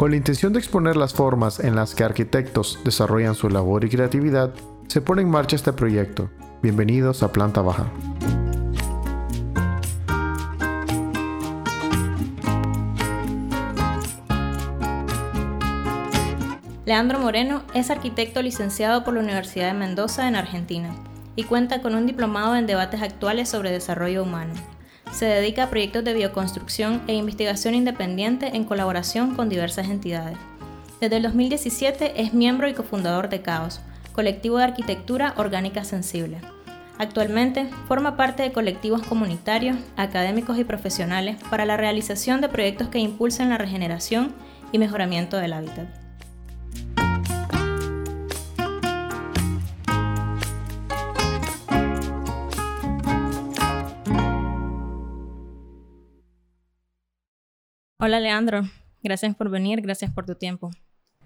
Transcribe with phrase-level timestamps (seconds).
[0.00, 3.90] Con la intención de exponer las formas en las que arquitectos desarrollan su labor y
[3.90, 4.50] creatividad,
[4.88, 6.30] se pone en marcha este proyecto.
[6.62, 7.84] Bienvenidos a Planta Baja.
[16.86, 20.96] Leandro Moreno es arquitecto licenciado por la Universidad de Mendoza en Argentina
[21.36, 24.54] y cuenta con un diplomado en debates actuales sobre desarrollo humano.
[25.12, 30.38] Se dedica a proyectos de bioconstrucción e investigación independiente en colaboración con diversas entidades.
[31.00, 33.80] Desde el 2017 es miembro y cofundador de Caos,
[34.12, 36.38] colectivo de arquitectura orgánica sensible.
[36.98, 42.98] Actualmente forma parte de colectivos comunitarios, académicos y profesionales para la realización de proyectos que
[42.98, 44.34] impulsen la regeneración
[44.72, 45.99] y mejoramiento del hábitat.
[58.02, 58.62] Hola Leandro,
[59.02, 60.70] gracias por venir, gracias por tu tiempo.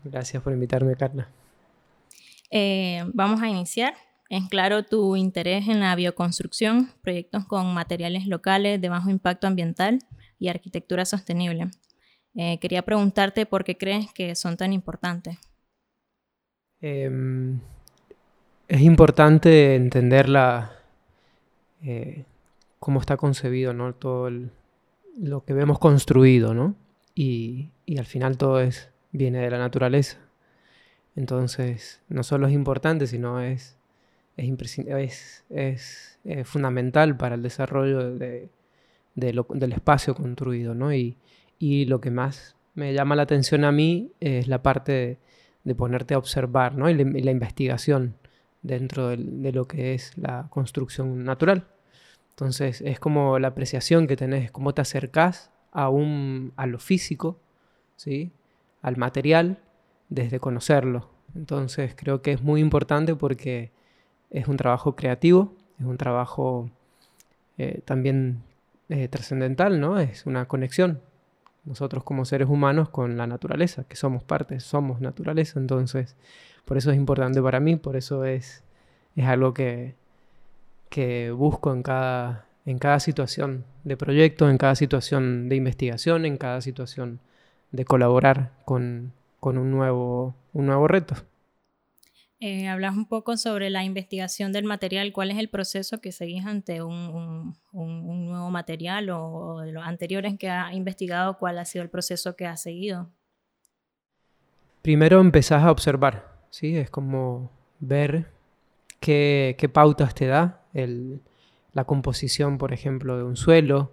[0.03, 1.28] Gracias por invitarme, Carla.
[2.50, 3.94] Eh, vamos a iniciar.
[4.28, 10.00] Es claro tu interés en la bioconstrucción, proyectos con materiales locales de bajo impacto ambiental
[10.41, 11.70] y arquitectura sostenible.
[12.34, 15.39] Eh, quería preguntarte por qué crees que son tan importantes.
[16.80, 17.61] Em,
[18.67, 20.27] es importante entender
[21.83, 22.25] eh,
[22.80, 23.95] cómo está concebido ¿no?
[23.95, 24.50] todo el,
[25.19, 26.75] lo que vemos construido, ¿no?
[27.15, 30.19] Y, al final todo es, viene de la naturaleza.
[31.17, 33.77] Entonces, no solo es importante, sino es,
[34.37, 38.48] es, es, es fundamental para el desarrollo de,
[39.15, 40.92] del espacio construido, ¿no?
[40.92, 41.17] Y,
[41.59, 45.19] y, lo que más me llama la atención a mí es la parte
[45.62, 46.91] de, ponerte a observar, ¿no?
[46.91, 48.17] Y la, investigación
[48.62, 51.69] dentro de lo que es la construcción natural.
[52.35, 57.39] Entonces es como la apreciación que tenés, cómo te acercás a, un, a lo físico,
[57.95, 58.33] ¿sí?
[58.83, 59.58] al material,
[60.08, 61.11] desde conocerlo.
[61.36, 63.70] Entonces creo que es muy importante porque
[64.31, 66.70] es un trabajo creativo, es un trabajo
[67.57, 68.42] eh, también
[68.89, 70.01] eh, trascendental, ¿no?
[70.01, 71.01] Es una conexión.
[71.64, 75.61] Nosotros como seres humanos con la naturaleza, que somos parte, somos naturaleza.
[75.61, 76.17] Entonces,
[76.64, 78.64] por eso es importante para mí, por eso es,
[79.14, 79.95] es algo que,
[80.95, 86.37] que busco en cada, en cada situación de proyecto, en cada situación de investigación, en
[86.39, 87.19] cada situación
[87.73, 91.17] de colaborar con, un, nuevo, un nuevo reto.
[92.39, 95.13] Eh, hablas un poco sobre la investigación del material.
[95.13, 100.49] ¿Cuál es el proceso que seguís ante un, nuevo material o, de los anteriores que
[100.49, 101.39] ha investigado?
[101.39, 103.11] ¿Cuál ha sido el proceso que ha seguido?
[104.81, 106.77] Primero empezás a observar, ¿sí?
[106.77, 107.51] Es como
[107.81, 108.31] ver
[109.01, 113.90] qué, qué pautas te da la composición, por ejemplo, de un suelo,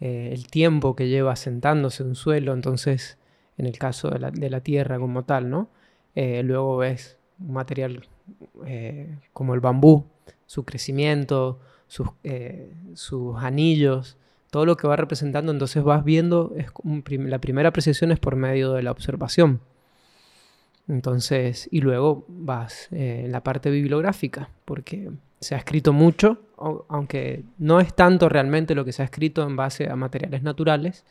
[0.00, 3.18] eh, el tiempo que lleva asentándose un suelo, entonces,
[3.56, 5.68] en el caso de la, tierra como tal, ¿no?
[6.16, 8.08] Eh, luego ves un material
[8.66, 10.04] eh, como el bambú,
[10.46, 12.08] su crecimiento, sus,
[12.94, 14.16] sus, anillos,
[14.50, 16.66] todo lo que va representando, entonces vas viendo, es
[17.06, 19.60] la primera apreciación es por medio de la observación.
[20.88, 25.12] Entonces, y luego vas en la parte bibliográfica, porque
[25.42, 26.38] se ha escrito mucho,
[26.88, 31.04] aunque no es tanto realmente lo que se ha escrito en base a materiales naturales,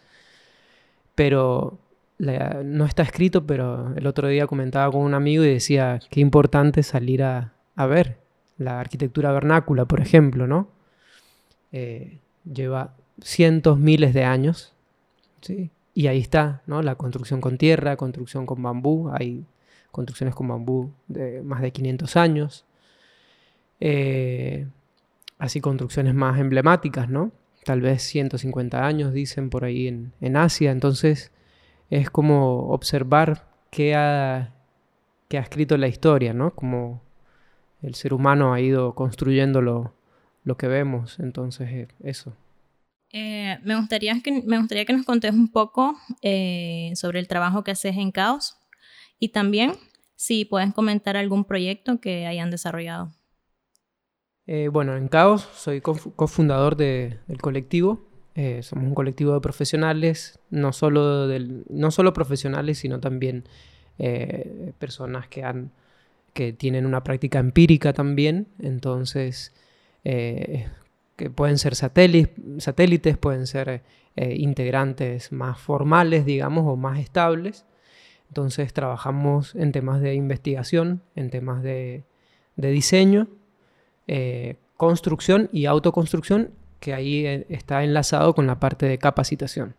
[1.15, 1.77] pero
[2.17, 6.81] no está escrito, pero el otro día comentaba con un amigo y decía qué importante
[6.81, 7.53] salir a,
[7.89, 8.19] ver
[8.57, 10.69] la arquitectura vernácula, por ejemplo, ¿no?
[11.71, 14.73] Eh, lleva cientos, miles de años,
[15.41, 15.71] ¿sí?
[15.93, 16.83] Y ahí está, ¿no?
[16.83, 19.45] La construcción con tierra, construcción con bambú, hay
[19.91, 22.65] construcciones con bambú de más de 500 años,
[23.81, 24.67] eh,
[25.39, 27.31] así construcciones más emblemáticas, ¿no?
[27.65, 30.71] Tal vez 150 años, dicen por ahí en, Asia.
[30.71, 31.31] Entonces
[31.89, 34.53] es como observar qué ha,
[35.31, 36.53] ha escrito la historia, ¿no?
[36.55, 37.01] Como
[37.81, 39.93] el ser humano ha ido construyendo lo,
[40.57, 41.19] que vemos.
[41.19, 42.35] Entonces, eh, eso.
[43.11, 45.97] Eh, me, gustaría que, me gustaría que nos contes un poco
[46.93, 48.57] sobre el trabajo que haces en Caos
[49.19, 49.73] y también
[50.15, 53.11] si puedes comentar algún proyecto que hayan desarrollado.
[54.53, 58.01] Eh, bueno, en Caos soy cofundador del colectivo.
[58.35, 61.25] Eh, somos un colectivo de profesionales, no solo,
[61.69, 63.45] no solo profesionales, sino también
[63.97, 65.71] eh, personas que, han,
[66.33, 68.49] que tienen una práctica empírica también.
[68.59, 69.53] Entonces,
[70.03, 73.83] que pueden ser satélites, pueden ser
[74.17, 77.65] integrantes más formales, digamos, o más estables.
[78.27, 82.03] Entonces, trabajamos en temas de investigación, en temas de
[82.57, 83.29] diseño
[84.13, 89.75] eh, construcción y autoconstrucción, que ahí eh, está enlazado con la parte de capacitación.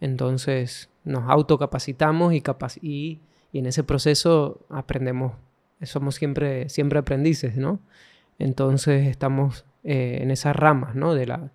[0.00, 2.42] Entonces nos autocapacitamos y,
[2.80, 3.20] y,
[3.52, 5.34] en ese proceso aprendemos,
[5.82, 7.56] somos siempre, siempre aprendices.
[8.38, 11.14] Entonces estamos eh, en esas ramas, ¿no?
[11.14, 11.50] Del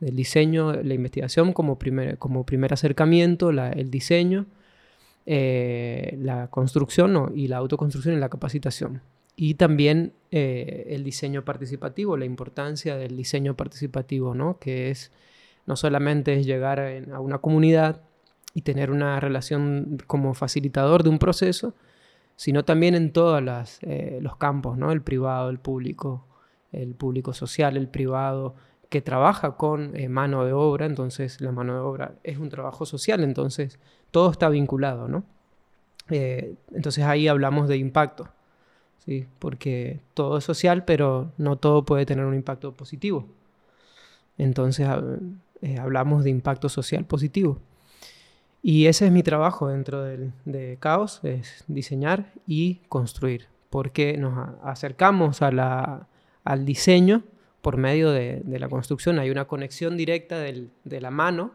[0.00, 2.18] diseño, la investigación como primer,
[2.74, 4.44] acercamiento, el diseño,
[5.24, 9.00] la construcción y la autoconstrucción y la capacitación.
[9.36, 14.58] Y también eh, el diseño participativo, la importancia del diseño participativo, ¿no?
[14.58, 15.12] que es
[15.66, 18.02] no solamente es llegar a, una comunidad
[18.52, 21.74] y tener una relación como facilitador de un proceso,
[22.36, 23.42] sino también en todos
[23.82, 24.92] eh, los campos, ¿no?
[24.92, 26.26] el privado, el público,
[26.72, 28.54] el público social, el privado,
[28.88, 32.86] que trabaja con eh, mano de obra, entonces la mano de obra es un trabajo
[32.86, 33.80] social, entonces
[34.10, 35.24] todo está vinculado, ¿no?
[36.08, 38.28] entonces ahí hablamos de impacto.
[39.06, 39.26] ¿Sí?
[39.38, 43.26] porque todo es social, pero no todo puede tener un impacto positivo.
[44.38, 44.88] Entonces
[45.62, 47.58] eh, hablamos de impacto social positivo.
[48.62, 55.42] Y ese es mi trabajo dentro de Caos, es diseñar y construir, porque nos acercamos
[55.42, 56.08] a la,
[56.44, 57.24] al diseño
[57.60, 59.18] por medio de, la construcción.
[59.18, 61.52] Hay una conexión directa de la mano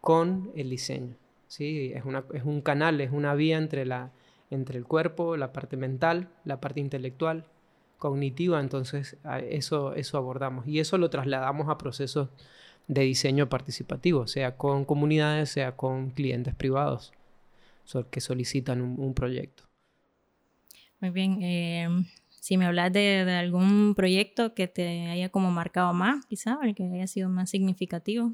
[0.00, 1.14] con el diseño.
[1.48, 1.92] ¿sí?
[1.94, 4.10] Es, una, es un canal, es una vía entre la,
[4.50, 7.44] entre el cuerpo, la parte mental, la parte intelectual,
[7.98, 9.16] cognitiva, entonces
[9.48, 12.28] eso, eso abordamos y eso lo trasladamos a procesos
[12.88, 17.12] de diseño participativo, sea con comunidades, sea con clientes privados
[18.10, 19.62] que solicitan un, proyecto.
[21.00, 26.26] Muy bien, em, si me hablas de, algún proyecto que te haya como marcado más,
[26.26, 28.32] quizá, el que haya sido más significativo.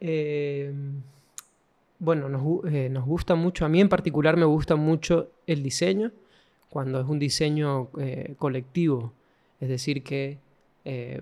[0.00, 0.72] Eh,
[2.00, 2.26] bueno,
[2.66, 6.12] eh, nos, gusta mucho, a mí en particular me gusta mucho el diseño,
[6.70, 9.12] cuando es un diseño eh, colectivo,
[9.60, 10.38] es decir, que
[10.86, 11.20] eh,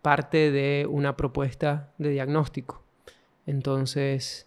[0.00, 2.82] parte de una propuesta de diagnóstico.
[3.46, 4.46] Entonces,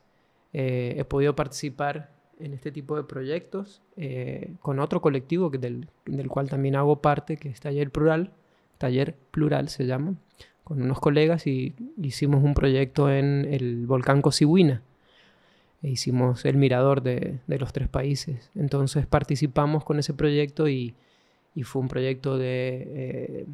[0.54, 3.81] he podido participar en este tipo de proyectos
[4.62, 8.31] con otro colectivo que del, del, cual también hago parte, que es Taller Plural,
[8.77, 10.16] Taller Plural se llama,
[10.63, 14.81] con unos colegas y hicimos un proyecto en el volcán Cosiguina
[15.86, 18.50] e hicimos el mirador de, los tres países.
[18.56, 20.96] Entonces participamos con ese proyecto y,
[21.64, 23.46] fue un proyecto de eh,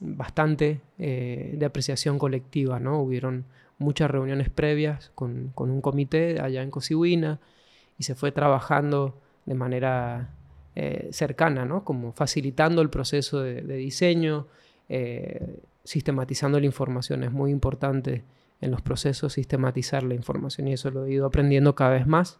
[0.00, 3.00] bastante eh, de apreciación colectiva, ¿no?
[3.00, 3.46] Hubieron
[3.78, 7.40] muchas reuniones previas con, un comité allá en Cosihuina
[7.98, 10.28] y se fue trabajando de manera
[10.76, 11.84] eh, cercana, ¿no?
[11.84, 14.46] Como facilitando el proceso de, de diseño,
[15.84, 17.24] sistematizando la información.
[17.24, 18.24] Es muy importante
[18.60, 22.38] en los procesos sistematizar la información y eso lo he ido aprendiendo cada vez más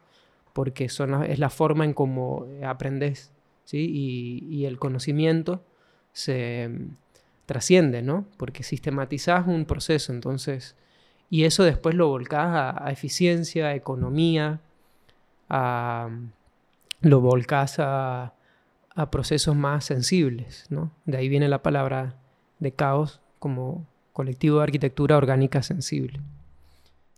[0.53, 3.33] porque es la forma en cómo aprendes
[3.65, 3.89] ¿sí?
[4.51, 5.63] y, el conocimiento
[6.13, 6.97] se mm,
[7.47, 8.27] trasciende, ¿no?
[8.37, 10.75] Porque sistematizas un proceso, entonces,
[11.31, 14.61] y eso después lo volcás a, eficiencia, a economía,
[15.49, 16.09] a,
[17.03, 18.33] lo volcás a,
[18.97, 20.91] a procesos más sensibles, ¿no?
[21.05, 22.17] De ahí viene la palabra
[22.59, 23.87] de caos como
[24.19, 26.19] colectivo de arquitectura orgánica sensible.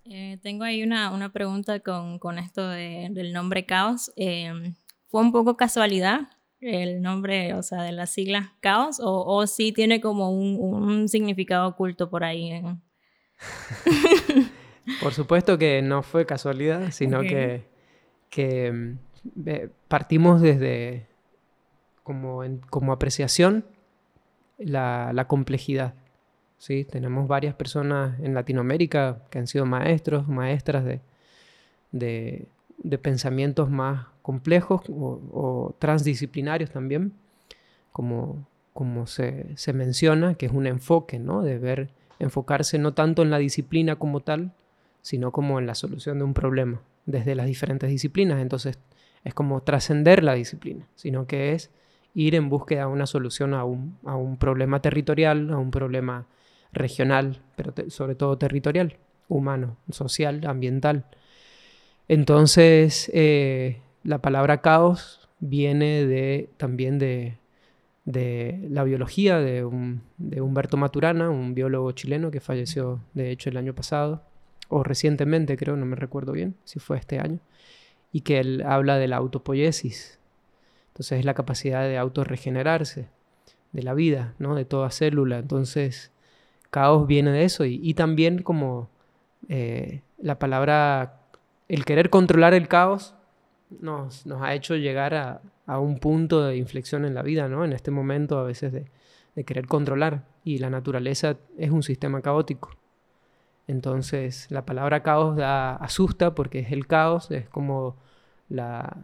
[0.05, 4.12] Eh, tengo ahí una, una pregunta con, con esto del nombre Caos.
[4.17, 4.75] Em,
[5.08, 6.29] ¿Fue un poco casualidad
[6.61, 9.00] el nombre, o sea, de las siglas Caos?
[9.00, 12.62] ¿O, o sí tiene como un, un significado oculto por ahí?
[15.01, 17.65] por supuesto que no fue casualidad, sino que,
[18.29, 18.98] que em,
[19.89, 21.06] partimos desde
[22.03, 23.65] como, como apreciación
[24.58, 25.94] la, la complejidad
[26.60, 26.84] ¿sí?
[26.84, 31.00] Tenemos varias personas en Latinoamérica que han sido maestros, maestras de,
[31.90, 37.14] de, pensamientos más complejos o, transdisciplinarios también,
[37.93, 41.43] como, como se, se, menciona, que es un enfoque, ¿no?
[41.43, 41.88] De ver,
[42.19, 44.52] enfocarse no tanto en la disciplina como tal,
[45.02, 48.38] sino como en la solución de un problema desde las diferentes disciplinas.
[48.40, 48.79] Entonces,
[49.24, 51.70] es como trascender la disciplina, sino que es
[52.14, 56.26] ir en búsqueda de una solución a un, a un problema territorial, a un problema
[56.72, 58.96] regional, pero sobre todo territorial,
[59.29, 61.06] humano, social, ambiental.
[62.08, 67.39] Entonces, eh, la palabra caos viene de, también de,
[68.05, 74.22] la biología de, Humberto Maturana, un biólogo chileno que falleció, de hecho, el año pasado,
[74.69, 77.41] o recientemente, creo, no me recuerdo bien, si fue este año,
[78.12, 80.19] y que él habla de la autopoiesis.
[80.89, 83.08] Entonces, es la capacidad de autorregenerarse
[83.72, 84.55] de la vida, ¿no?
[84.55, 85.39] De toda célula.
[85.39, 86.10] Entonces,
[86.70, 88.89] caos viene de eso y, también como
[89.48, 91.20] eh, la palabra,
[91.69, 93.15] el querer controlar el caos
[93.81, 95.41] nos, nos ha hecho llegar a,
[95.79, 97.65] un punto de inflexión en la vida, ¿no?
[97.65, 98.86] En este momento a veces de,
[99.44, 102.70] querer controlar y la naturaleza es un sistema caótico.
[103.69, 107.96] Entonces la palabra caos da, asusta porque es el caos, es como
[108.48, 108.96] la,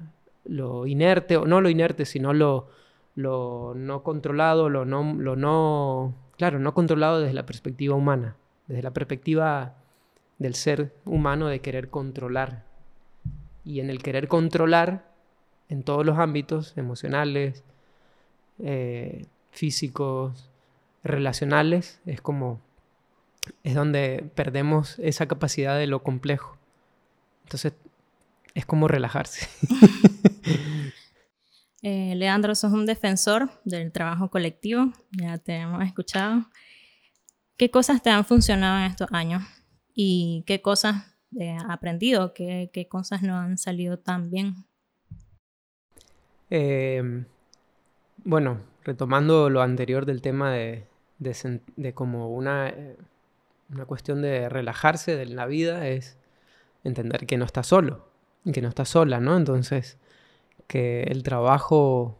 [0.44, 2.68] lo inerte, o no lo inerte, sino lo,
[3.14, 8.82] lo no controlado, lo no, lo no, claro, no controlado desde la perspectiva humana, desde
[8.82, 9.74] la perspectiva
[10.38, 12.64] del ser humano de querer controlar.
[13.64, 15.10] Y en el querer controlar,
[15.68, 17.64] en todos los ámbitos emocionales,
[18.58, 20.50] eh, físicos,
[21.02, 22.60] relacionales, es como,
[23.64, 26.56] es donde perdemos esa capacidad de lo complejo.
[27.44, 27.72] Entonces,
[28.54, 29.48] es como relajarse.
[31.88, 36.44] Eh, Leandro, sos un defensor del trabajo colectivo, ya te hemos escuchado.
[37.56, 39.44] ¿Qué cosas te han funcionado en estos años?
[39.94, 42.34] ¿Y qué cosas has aprendido?
[42.34, 44.66] ¿Qué, ¿Qué, cosas no han salido tan bien?
[46.50, 47.24] Em,
[48.24, 50.88] bueno, retomando lo anterior del tema de,
[51.20, 52.96] de, como una, eh,
[53.70, 56.18] una cuestión de relajarse de la vida, es
[56.82, 58.08] entender que no está solo,
[58.52, 59.36] que no está sola, ¿no?
[59.36, 59.98] Entonces,
[60.66, 62.18] que el trabajo,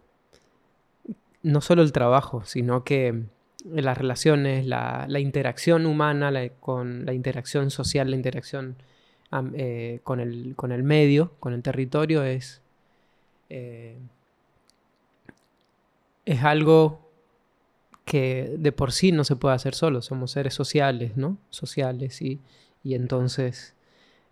[1.43, 3.25] no solo el trabajo, sino que
[3.65, 8.77] las relaciones, la, interacción humana, con la interacción social, la interacción
[9.55, 12.63] eh, con, el, con, el, medio, con el territorio, es,
[13.51, 13.99] eh,
[16.25, 17.07] es algo
[18.05, 21.39] que de por sí no se puede hacer solo, somos seres sociales, ¿no?
[21.51, 22.41] Sociales y,
[22.85, 23.76] y entonces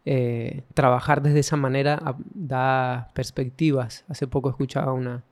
[0.06, 4.04] eh, trabajar desde esa manera da perspectivas.
[4.08, 5.24] Hace poco escuchaba una,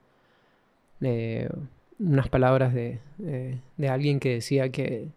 [1.00, 1.48] eh,
[1.98, 5.08] unas palabras de, de, alguien que decía que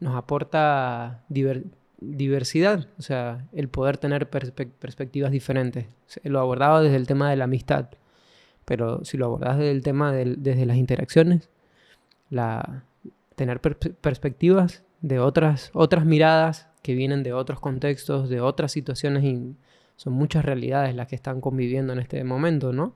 [0.00, 5.86] nos aporta diversidad, o sea, el poder tener perspectivas diferentes.
[6.22, 7.88] Lo abordaba desde el tema de la amistad,
[8.64, 11.50] pero si lo abordas desde el tema de, desde las interacciones,
[12.30, 12.84] la,
[13.34, 19.56] tener perspectivas de otras, otras miradas que vienen de otros contextos, de otras situaciones y
[19.96, 22.94] son muchas realidades las que están conviviendo en este momento, ¿no?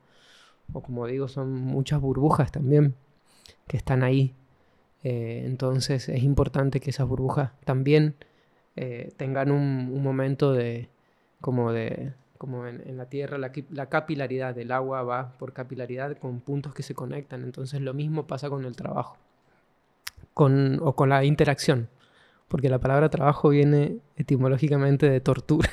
[0.75, 2.95] O como digo, son muchas burbujas también
[3.67, 4.35] que están ahí.
[5.05, 8.15] Eh, entonces es importante que esas burbujas también
[8.77, 10.91] eh, tengan un, momento de,
[11.41, 16.41] como de, como en, la Tierra, la, la, capilaridad del agua va por capilaridad con
[16.41, 17.43] puntos que se conectan.
[17.43, 19.17] Entonces lo mismo pasa con el trabajo
[20.35, 21.89] con, o con la interacción
[22.49, 25.71] porque la palabra trabajo viene etimológicamente de tortura.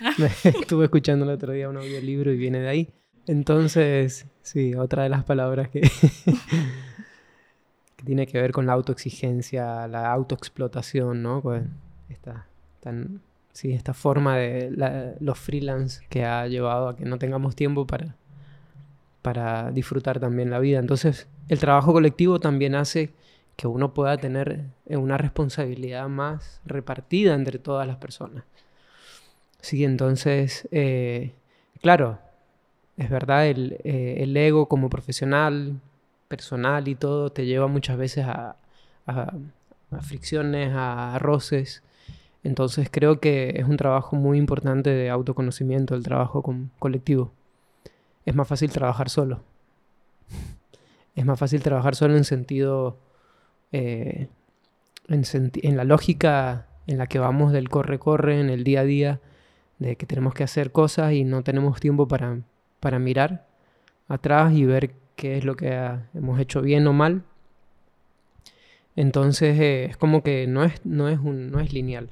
[0.44, 2.88] Estuve escuchando el otro día un audiolibro y viene de ahí.
[3.26, 5.80] Entonces, sí, otra de las palabras que,
[7.96, 11.40] que tiene que ver con la autoexigencia, la autoexplotación, ¿no?
[11.40, 11.64] Pues
[12.10, 12.46] esta,
[12.80, 13.22] tan,
[13.52, 18.16] sí, esta forma de los freelance que ha llevado a que no tengamos tiempo para,
[19.22, 20.78] para disfrutar también la vida.
[20.78, 23.12] Entonces, el trabajo colectivo también hace
[23.60, 28.44] que uno pueda tener eh, una responsabilidad más repartida entre todas las personas.
[29.60, 31.34] Sí, entonces, eh,
[31.82, 32.18] claro,
[32.96, 35.78] es verdad, eh, el, ego como profesional,
[36.26, 38.56] personal y todo, te lleva muchas veces a,
[40.00, 41.82] fricciones, a roces.
[42.42, 46.42] Entonces creo que es un trabajo muy importante de autoconocimiento, el trabajo
[46.78, 47.30] colectivo.
[48.24, 49.42] Es más fácil trabajar solo.
[51.14, 52.96] Es más fácil trabajar solo en sentido
[53.72, 54.28] eh,
[55.08, 59.20] en, la lógica en la que vamos del corre-corre en el día a día,
[59.78, 62.40] de que tenemos que hacer cosas y no tenemos tiempo para,
[62.80, 63.46] para mirar
[64.08, 67.22] atrás y ver qué es lo que hemos hecho bien o mal.
[68.96, 72.10] Entonces eh, es como que no es, no, es un, no es lineal.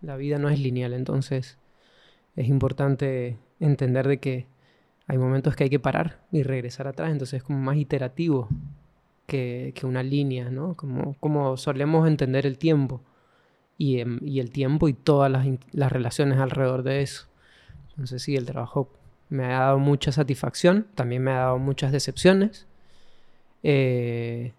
[0.00, 0.92] La vida no es lineal.
[0.92, 1.58] Entonces
[2.36, 4.46] es importante entender de que
[5.06, 7.10] hay momentos que hay que parar y regresar atrás.
[7.10, 8.48] Entonces es como más iterativo
[9.32, 10.76] que, una línea, ¿no?
[10.76, 13.00] Como, como, solemos entender el tiempo
[13.78, 17.26] y, em, y el tiempo y todas las, las, relaciones alrededor de eso.
[17.90, 18.90] Entonces sí, el trabajo
[19.30, 22.66] me ha dado mucha satisfacción, también me ha dado muchas decepciones,
[23.62, 24.52] eh,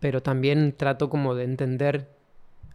[0.00, 2.08] pero también trato como de entender,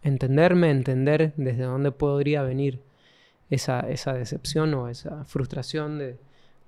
[0.02, 2.80] entenderme, entender desde dónde podría venir
[3.50, 6.18] esa, esa decepción o esa frustración de,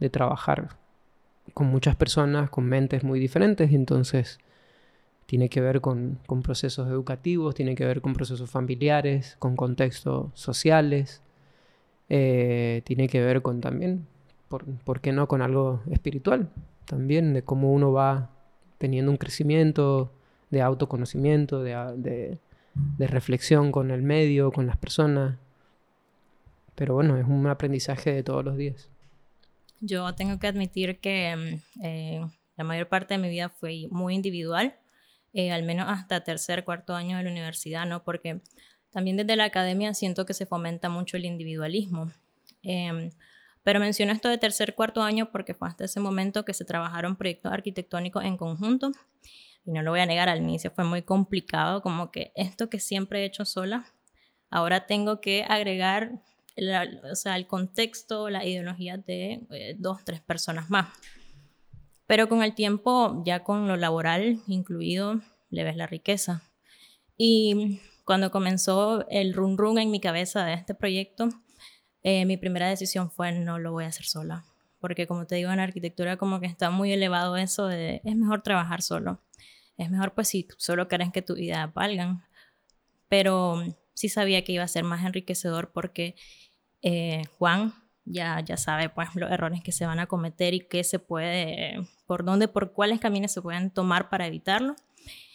[0.01, 0.80] de trabajar
[1.55, 4.39] con muchas personas con mentes muy diferentes, entonces
[5.31, 11.23] tiene que ver con, procesos educativos, tiene que ver con procesos familiares, con contextos sociales,
[12.09, 14.07] eh, tiene que ver con también,
[14.49, 16.51] por, qué no, con algo espiritual,
[16.85, 18.31] también de cómo uno va
[18.79, 20.11] teniendo un crecimiento
[20.51, 22.39] de autoconocimiento, de,
[22.75, 25.39] de reflexión con el medio, con las personas.
[26.75, 28.91] Pero bueno, es un aprendizaje de todos los días.
[29.81, 32.21] Yo tengo que admitir que mm, eh,
[32.57, 34.77] la mayor parte de mi vida fue muy individual,
[35.33, 38.05] eh, al menos hasta tercer, cuarto año de la universidad, ¿no?
[38.05, 38.41] Porque
[38.91, 42.11] También desde la academia siento que se fomenta mucho el individualismo.
[42.63, 43.11] Em,
[43.63, 47.17] pero menciono esto de tercer, cuarto año porque fue hasta ese momento que se trabajaron
[47.17, 48.91] proyectos arquitectónicos en conjunto.
[49.65, 52.81] Y no lo voy a negar, al inicio fue muy complicado, como que esto que
[52.81, 53.85] siempre he hecho sola,
[54.51, 56.21] ahora tengo que agregar
[57.11, 60.89] o sea, el contexto, la ideología de eh, dos, tres personas más.
[62.07, 66.43] Pero con el tiempo, ya con lo laboral incluido, le ves la riqueza.
[67.17, 71.29] Y cuando comenzó el run run en mi cabeza de este proyecto,
[72.03, 74.45] eh, mi primera decisión fue no lo voy a hacer sola.
[74.81, 78.43] Porque como te digo, en arquitectura como que está muy elevado eso de es mejor
[78.43, 79.23] trabajar solo.
[79.77, 82.25] Es mejor pues si solo querés que tu ideas valgan.
[83.09, 83.63] Pero
[83.95, 86.17] sí sabía que iba a ser más enriquecedor porque
[86.83, 90.85] eh, Juan ya, ya sabe pues los errores que se van a cometer y qué
[90.85, 94.75] se puede, por dónde, por cuáles caminos se pueden tomar para evitarlo.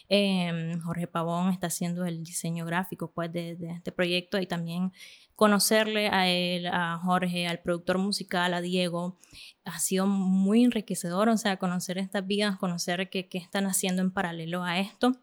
[0.08, 4.92] Em, Jorge Pavón está haciendo el diseño gráfico pues, de, este proyecto y también
[5.36, 9.18] conocerle a él, a Jorge, al productor musical, a Diego,
[9.66, 14.12] ha sido muy enriquecedor, o sea, conocer estas vidas, conocer qué, qué están haciendo en
[14.12, 15.14] paralelo a esto,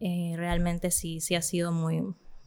[0.00, 2.02] eh, realmente sí, sí ha sido muy,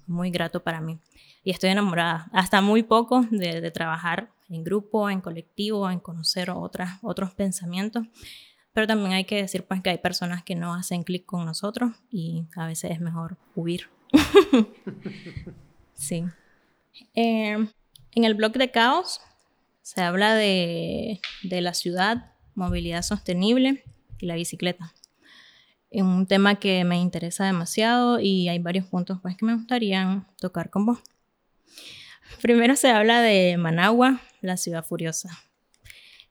[0.07, 0.99] muy grato para mí.
[1.43, 6.99] Y estoy enamorada, hasta muy poco de, trabajar en grupo, en colectivo, en conocer otras,
[7.01, 8.05] otros pensamientos.
[8.73, 11.91] Pero también hay que decir pues que hay personas que no hacen clic con nosotros
[12.09, 13.89] y a veces es mejor huir.
[15.93, 16.25] sí.
[17.15, 17.67] Eh,
[18.13, 19.21] en el blog de Caos
[19.81, 23.83] se habla de, de, la ciudad, movilidad sostenible
[24.19, 24.93] y la bicicleta.
[25.91, 30.25] Es un tema que me interesa demasiado y hay varios puntos pues, que me gustaría
[30.39, 30.99] tocar con vos.
[32.41, 35.29] Primero se habla de Managua, la ciudad furiosa.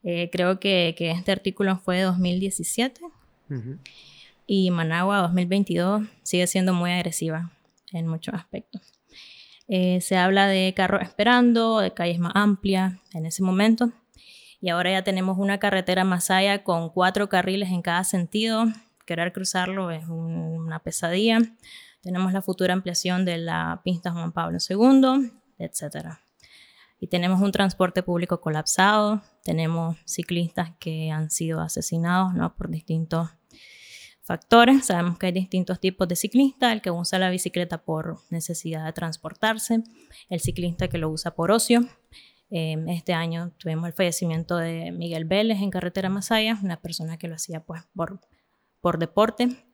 [0.02, 3.02] Eh, creo que, que, este artículo fue de 2017
[4.46, 7.50] y Managua 2022 sigue siendo muy agresiva
[7.92, 8.80] en muchos aspectos.
[9.68, 13.92] Eh, se habla de carros esperando, de calles más amplias en ese momento
[14.60, 18.64] y ahora ya tenemos una carretera Masaya con cuatro carriles en cada sentido.
[19.10, 21.40] Querer cruzarlo es una pesadilla.
[22.00, 26.10] Tenemos la futura ampliación de la pista Juan Pablo II, etc.
[27.00, 32.54] Y tenemos un transporte público colapsado, tenemos ciclistas que han sido asesinados ¿no?
[32.54, 33.30] por distintos
[34.22, 34.86] factores.
[34.86, 38.92] Sabemos que hay distintos tipos de ciclistas, el que usa la bicicleta por necesidad de
[38.92, 39.82] transportarse,
[40.28, 41.80] el ciclista que lo usa por ocio.
[42.48, 47.26] Em, este año tuvimos el fallecimiento de Miguel Vélez en Carretera Masaya, una persona que
[47.26, 48.20] lo hacía pues, por,
[48.80, 49.64] por deporte.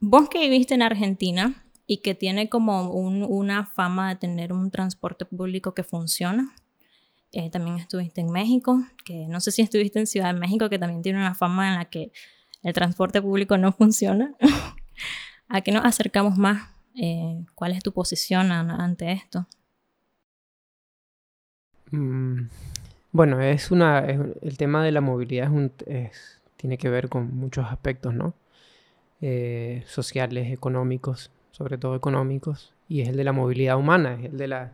[0.00, 5.24] Vos que viviste en Argentina, y que tiene como una fama de tener un transporte
[5.24, 6.54] público que funciona.
[7.32, 10.78] Eh, también estuviste en México, que no sé si estuviste en Ciudad de México, que
[10.78, 12.12] también tiene una fama en la que
[12.62, 14.34] el transporte público no funciona.
[15.48, 16.70] ¿A qué nos acercamos más?
[16.94, 19.46] Eh, ¿Cuál es tu posición ante esto?
[21.90, 22.46] Mm,
[23.12, 25.50] bueno, es una, el tema de la movilidad
[25.86, 28.32] es tiene que ver con muchos aspectos, ¿no?
[29.20, 34.38] Eh, sociales, económicos, sobre todo económicos, y es el de la movilidad humana, es el
[34.38, 34.72] de la,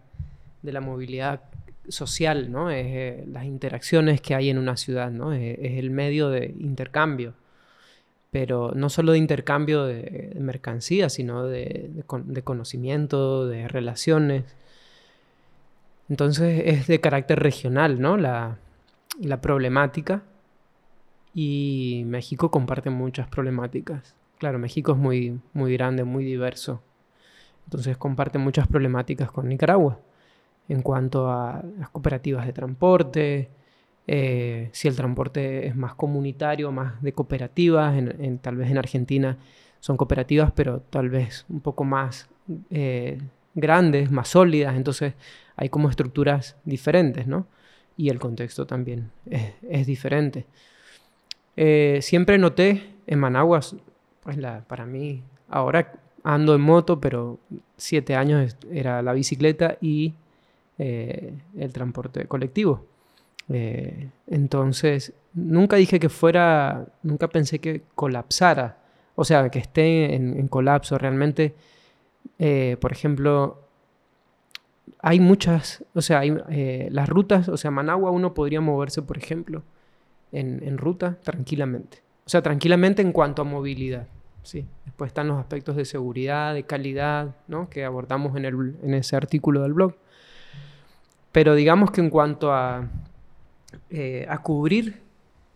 [0.63, 1.41] de la movilidad
[1.89, 2.71] social, ¿no?
[2.71, 5.33] Es eh, las interacciones que hay en una ciudad, ¿no?
[5.33, 7.35] Es, el medio de intercambio,
[8.31, 14.45] pero no solo de intercambio de, mercancías, sino de, de, conocimiento, de relaciones.
[16.09, 18.17] Entonces es de carácter regional, ¿no?
[18.17, 18.59] La,
[19.21, 20.23] la problemática.
[21.35, 24.15] Y México comparte muchas problemáticas.
[24.39, 26.83] Claro, México es muy, muy grande, muy diverso.
[27.67, 30.01] Entonces comparte muchas problemáticas con Nicaragua
[30.69, 33.51] en cuanto a las cooperativas de transporte,
[34.07, 39.37] eh, si el transporte es más comunitario, más de cooperativas, en, tal vez en Argentina
[39.81, 42.29] son cooperativas, pero tal vez un poco más
[42.71, 43.19] eh,
[43.55, 45.15] grandes, más sólidas, entonces
[45.57, 47.47] hay como estructuras diferentes, ¿no?
[47.97, 50.47] Y el contexto también es, diferente.
[51.57, 53.61] Eh, siempre noté en Managua,
[54.23, 57.39] pues la, para mí, ahora ando en moto, pero
[57.77, 60.15] siete años era la bicicleta y
[60.79, 62.87] eh, el transporte colectivo.
[63.49, 68.79] Eh, entonces, nunca dije que fuera, nunca pensé que colapsara,
[69.15, 70.99] o sea, que esté en, colapso.
[70.99, 71.55] Realmente,
[72.81, 73.59] por ejemplo,
[75.01, 76.37] hay muchas, o sea, hay,
[76.91, 79.63] las rutas, o sea, Managua uno podría moverse, por ejemplo,
[80.33, 82.03] en, en ruta tranquilamente.
[82.27, 84.07] O sea, tranquilamente en cuanto a movilidad.
[84.43, 84.65] Sí.
[84.85, 87.69] Después están los aspectos de seguridad, de calidad, ¿no?
[87.69, 89.95] que abordamos en, el, en ese artículo del blog.
[91.33, 92.89] Pero digamos que en cuanto a,
[93.91, 95.01] eh, a cubrir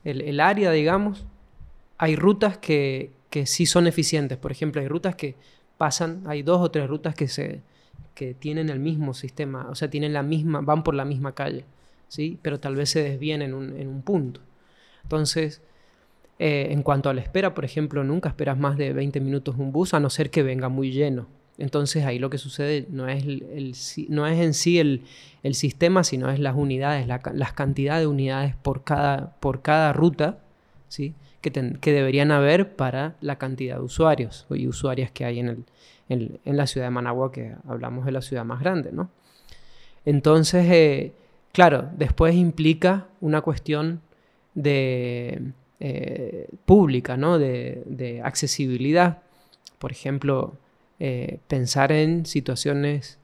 [0.05, 1.27] el, el, área, digamos,
[1.99, 4.39] hay rutas que, que, sí son eficientes.
[4.39, 5.35] Por ejemplo, hay rutas que
[5.79, 7.63] pasan, hay dos o tres rutas que se
[8.15, 11.65] que tienen el mismo sistema, o sea, tienen la misma, van por la misma calle,
[12.09, 12.39] ¿sí?
[12.43, 14.41] Pero tal vez se desvíen en un, en un punto.
[15.05, 15.63] Entonces,
[16.39, 19.71] eh, en cuanto a la espera, por ejemplo, nunca esperas más de 20 minutos un
[19.71, 21.27] bus, a no ser que venga muy lleno.
[21.57, 23.77] Entonces ahí lo que sucede no es, el,
[24.09, 25.03] no es en sí el,
[25.53, 30.39] sistema, sino es las unidades, la, las cantidades de unidades por cada, por cada ruta
[30.89, 31.15] ¿sí?
[31.43, 35.65] que, que, deberían haber para la cantidad de usuarios y usuarias que hay en,
[36.09, 38.91] el, en, la ciudad de Managua, que hablamos de la ciudad más grande.
[38.91, 39.11] ¿no?
[40.05, 41.13] Entonces, eh,
[41.53, 44.01] claro, después implica una cuestión
[44.55, 47.39] de, eh, pública, ¿no?
[47.39, 49.23] de, de accesibilidad.
[49.79, 50.57] Por ejemplo,
[51.01, 53.19] eh, pensar en situaciones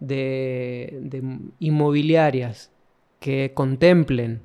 [0.00, 1.22] de,
[1.58, 2.70] inmobiliarias
[3.20, 4.42] que contemplen,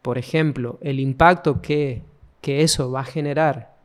[0.00, 2.02] por ejemplo, el impacto que,
[2.42, 3.76] eso va a generar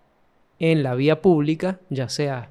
[0.57, 2.49] en la vía pública, ya sea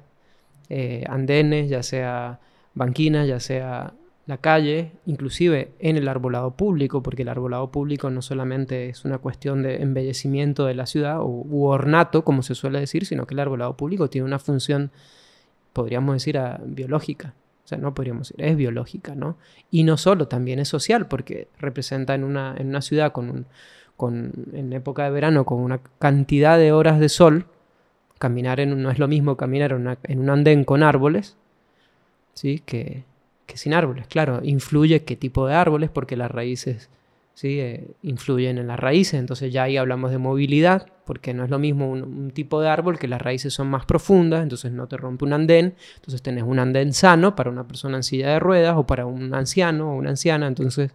[0.69, 2.39] eh, andenes, ya sea
[2.75, 8.21] banquinas, ya sea la calle, inclusive en el arbolado público, porque el arbolado público no
[8.21, 12.79] solamente es una cuestión de embellecimiento de la ciudad o, u ornato, como se suele
[12.79, 14.91] decir, sino que el arbolado público tiene una función
[15.73, 17.33] podríamos decir, biológica.
[17.65, 19.37] O sea, no podríamos decir, es biológica, ¿no?
[19.71, 23.45] Y no solo, también es social, porque representa en una, en una ciudad con, un,
[23.97, 27.47] con en época de verano con una cantidad de horas de sol,
[28.19, 31.37] caminar en, no es lo mismo caminar en, un andén con árboles,
[32.33, 32.61] ¿sí?
[32.65, 33.03] Que,
[33.45, 34.07] que sin árboles.
[34.07, 36.89] Claro, influye qué tipo de árboles, porque las raíces
[37.33, 37.59] ¿sí?
[37.59, 41.59] Eh, influyen en las raíces, entonces ya ahí hablamos de movilidad, porque no es lo
[41.59, 45.25] mismo un, tipo de árbol que las raíces son más profundas, entonces no te rompe
[45.25, 48.85] un andén, entonces tenés un andén sano para una persona en silla de ruedas o
[48.85, 50.91] para un anciano o una anciana, entonces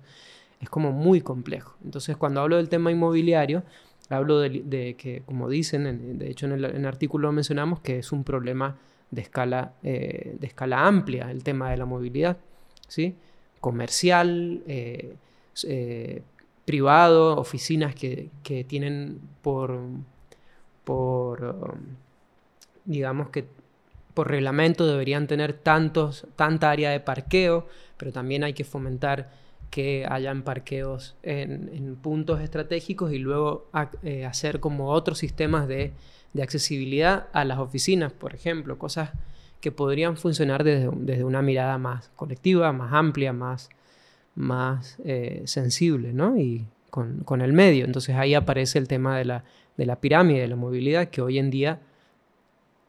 [0.60, 1.76] es como muy complejo.
[1.84, 3.62] Entonces cuando hablo del tema inmobiliario,
[4.08, 8.78] hablo de, que, como dicen, de hecho en el, artículo mencionamos que es un problema
[9.10, 12.36] de escala, eh, de escala amplia el tema de la movilidad,
[12.88, 13.16] ¿sí?
[13.60, 15.14] comercial, eh,
[15.64, 16.22] eh,
[16.64, 18.30] privado, oficinas que,
[18.66, 19.80] tienen por,
[20.84, 21.78] por,
[22.84, 23.46] digamos que
[24.14, 27.66] por reglamento deberían tener tantos, tanta área de parqueo,
[27.96, 29.30] pero también hay que fomentar
[29.70, 33.68] que hayan parqueos en, puntos estratégicos y luego
[34.26, 35.92] hacer como otros sistemas de,
[36.32, 39.10] de, accesibilidad a las oficinas, por ejemplo, cosas
[39.60, 43.70] que podrían funcionar desde, desde una mirada más colectiva, más amplia, más,
[44.34, 46.38] más eh, sensible, ¿no?
[46.38, 47.84] Y con, el medio.
[47.84, 49.44] Entonces ahí aparece el tema de la,
[49.76, 51.80] de la pirámide, de la movilidad, que hoy en día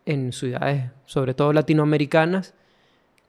[0.05, 2.53] en ciudades, sobre todo latinoamericanas,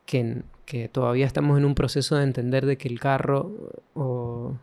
[0.07, 3.53] que, que todavía estamos en un proceso de entender de que el carro
[3.94, 4.57] o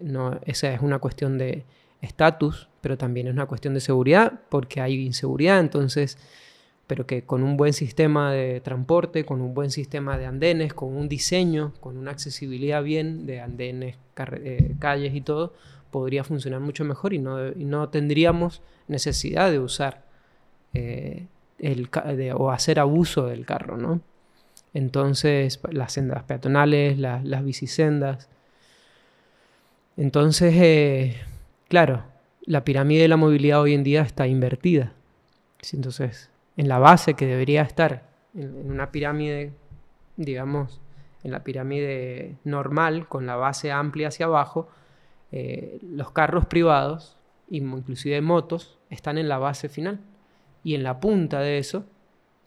[0.00, 1.64] no, esa es una cuestión de
[2.00, 6.18] estatus, pero también es una cuestión de seguridad, porque hay inseguridad, entonces
[6.86, 10.94] pero que con un buen sistema de transporte, con un buen sistema de andenes, con
[10.94, 15.54] un diseño, con una accesibilidad bien de andenes, eh, calles y todo,
[15.90, 20.04] podría funcionar mucho mejor y no, no tendríamos necesidad de usar
[20.74, 21.26] eh,
[21.58, 21.88] el,
[22.34, 24.02] o hacer abuso del carro, ¿no?
[24.74, 28.28] Entonces, las sendas peatonales, las bicisendas.
[29.96, 31.16] Entonces, eh,
[31.68, 32.04] claro,
[32.46, 34.92] la pirámide de la movilidad hoy en día está invertida.
[35.72, 39.52] Entonces, en la base que debería estar en, una pirámide,
[40.16, 40.80] digamos,
[41.22, 44.68] en la pirámide normal, con la base amplia hacia abajo,
[45.32, 47.16] eh, los carros privados,
[47.48, 50.00] inclusive motos, están en la base final.
[50.62, 51.84] Y en la punta de eso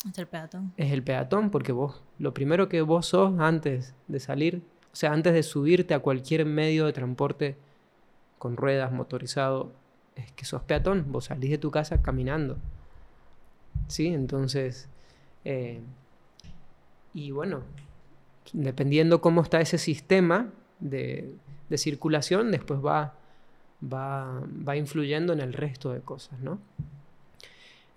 [0.09, 0.73] es el peatón.
[0.77, 4.61] Es el peatón, porque vos, lo primero que vos sos antes de salir,
[4.93, 7.57] o sea, antes de subirte a cualquier medio de transporte
[8.37, 9.71] con ruedas, motorizado,
[10.17, 11.05] es que sos peatón.
[11.11, 12.57] Vos salís de tu casa caminando.
[13.87, 14.07] ¿sí?
[14.07, 14.89] Entonces,
[15.45, 15.81] eh,
[17.13, 17.61] y bueno,
[18.53, 20.49] dependiendo cómo está ese sistema
[20.79, 21.35] de,
[21.75, 23.15] circulación, después va,
[23.83, 26.59] va, influyendo en el resto de cosas, ¿no?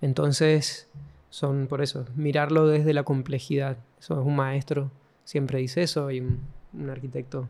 [0.01, 0.89] Entonces,
[1.29, 3.77] son por eso, mirarlo desde la complejidad.
[3.99, 4.91] Eso es un maestro,
[5.23, 6.41] siempre dice eso, y un,
[6.89, 7.47] arquitecto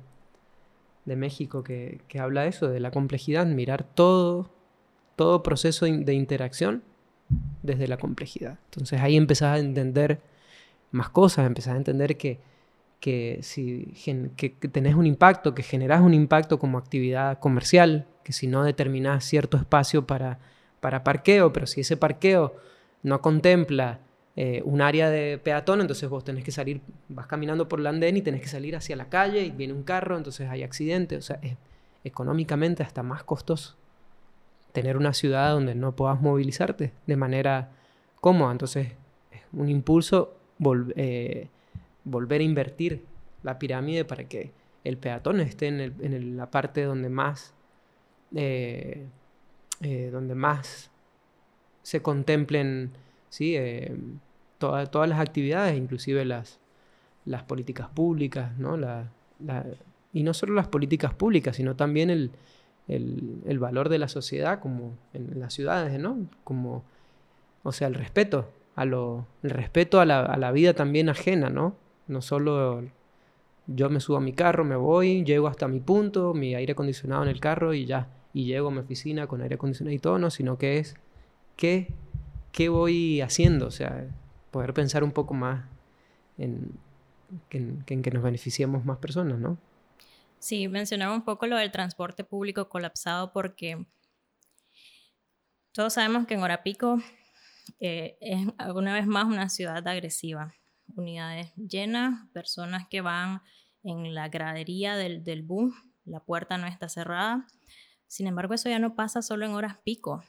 [1.06, 4.50] de México que, que, habla de eso, de la complejidad, mirar todo,
[5.22, 6.82] todo proceso de interacción
[7.62, 8.58] desde la complejidad.
[8.72, 10.20] Entonces ahí empezás a entender
[10.90, 12.40] más cosas, empezás a entender que,
[13.00, 13.94] que si
[14.36, 19.24] que, tenés un impacto, que generás un impacto como actividad comercial, que si no determinás
[19.24, 20.40] cierto espacio para,
[20.80, 22.56] para parqueo, pero si ese parqueo
[23.04, 24.00] no contempla
[24.36, 28.18] eh, un área de peatón, entonces vos tenés que salir, vas caminando por el andén
[28.18, 31.22] y tenés que salir hacia la calle y viene un carro, entonces hay accidentes, o
[31.22, 31.58] sea, es
[32.04, 33.78] económicamente hasta más costoso
[34.72, 37.72] tener una ciudad donde no puedas movilizarte de manera
[38.20, 38.52] cómoda.
[38.52, 38.90] Entonces
[39.54, 40.36] un impulso
[40.96, 41.48] eh,
[42.04, 43.04] volver a invertir
[43.44, 44.52] la pirámide para que
[44.84, 47.54] el peatón esté en, la parte donde más,
[48.36, 49.08] eh,
[49.80, 50.90] donde más
[51.84, 52.92] se contemplen
[53.30, 53.58] ¿sí?
[54.58, 56.60] todas las actividades, inclusive las,
[57.26, 58.78] las políticas públicas, ¿no?
[60.14, 62.32] y no solo las políticas públicas, sino también el,
[62.92, 66.18] el, valor de la sociedad como en, las ciudades, ¿no?
[66.44, 66.84] Como,
[67.64, 71.50] o sea, el respeto, a lo, el respeto a la, a la, vida también ajena,
[71.50, 71.76] ¿no?
[72.08, 72.84] No solo
[73.68, 77.24] yo me subo a mi carro, me voy, llego hasta mi punto, mi aire acondicionado
[77.24, 80.20] en el carro y ya, y llego a mi oficina con aire acondicionado y todo,
[80.20, 80.30] ¿no?
[80.30, 80.96] Sino que es,
[81.56, 81.94] ¿qué,
[82.52, 83.68] qué voy haciendo?
[83.68, 84.08] O sea,
[84.52, 85.66] poder pensar un poco más
[86.38, 86.72] en,
[87.52, 89.58] en, en que nos beneficiemos más personas, ¿no?
[90.42, 93.86] Sí, mencionaba un poco lo del transporte público colapsado porque
[95.72, 96.98] todos sabemos que en hora pico
[97.80, 100.56] eh, es alguna vez más una ciudad agresiva.
[100.96, 103.44] Unidades llenas, personas que van
[103.84, 105.76] en la gradería del, del bus,
[106.06, 107.46] la puerta no está cerrada.
[108.08, 110.24] Sin embargo, eso ya no pasa solo en horas pico.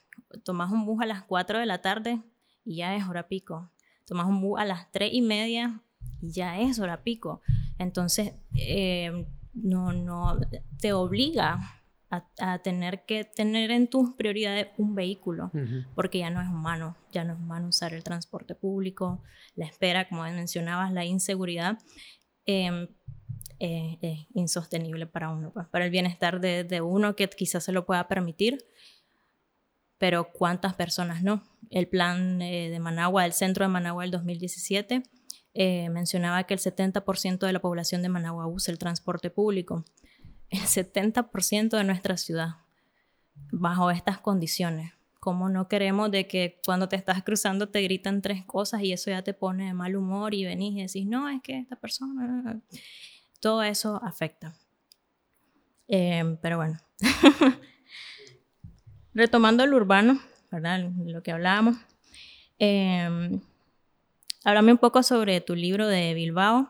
[0.44, 2.22] Tomas un bus a las 4 de la tarde
[2.66, 3.72] y ya es hora pico.
[4.05, 5.81] Tomas un bus a las 3 y media
[6.20, 7.40] y ya es hora pico.
[7.79, 10.38] Entonces, eh, no, no
[10.79, 15.51] te obliga a, tener que tener en tus prioridades un vehículo,
[15.95, 19.23] porque ya no es humano, ya no es humano usar el transporte público,
[19.57, 21.79] la espera, como mencionabas, la inseguridad.
[22.45, 22.88] Em,
[23.61, 27.87] eh, es insostenible para uno, pues, para el bienestar de, uno que quizás se lo
[27.87, 28.59] pueda permitir,
[29.99, 31.43] pero ¿cuántas personas no?
[31.71, 35.05] El plan eh, de Managua, el centro de Managua del 2017,
[35.55, 39.85] eh, mencionaba que el 70% de la población de Managua usa el transporte público.
[40.49, 42.57] El 70% de nuestra ciudad,
[43.51, 44.93] bajo estas condiciones.
[45.21, 49.11] ¿Cómo no queremos de que cuando te estás cruzando te gritan tres cosas y eso
[49.11, 52.61] ya te pone de mal humor y venís y decís, no, es que esta persona...
[53.41, 54.55] Todo eso afecta.
[55.88, 56.79] Eh, pero bueno.
[59.15, 60.91] Retomando el urbano, ¿verdad?
[61.05, 61.77] Lo que hablábamos.
[62.59, 63.41] Eh,
[64.45, 66.69] Háblame un poco sobre tu libro de Bilbao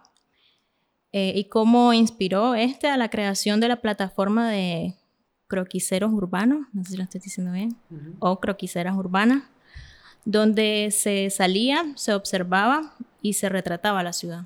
[1.13, 4.95] eh, y cómo inspiró este a la creación de la plataforma de
[5.47, 7.77] croquiseros urbanos, no sé si lo estoy diciendo bien,
[8.19, 9.45] o croquiseras urbanas,
[10.25, 14.45] donde se salía, se observaba y se retrataba la ciudad.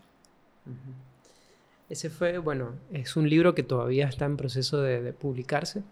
[1.88, 5.82] Ese fue, bueno, es un libro que todavía está en proceso de, publicarse.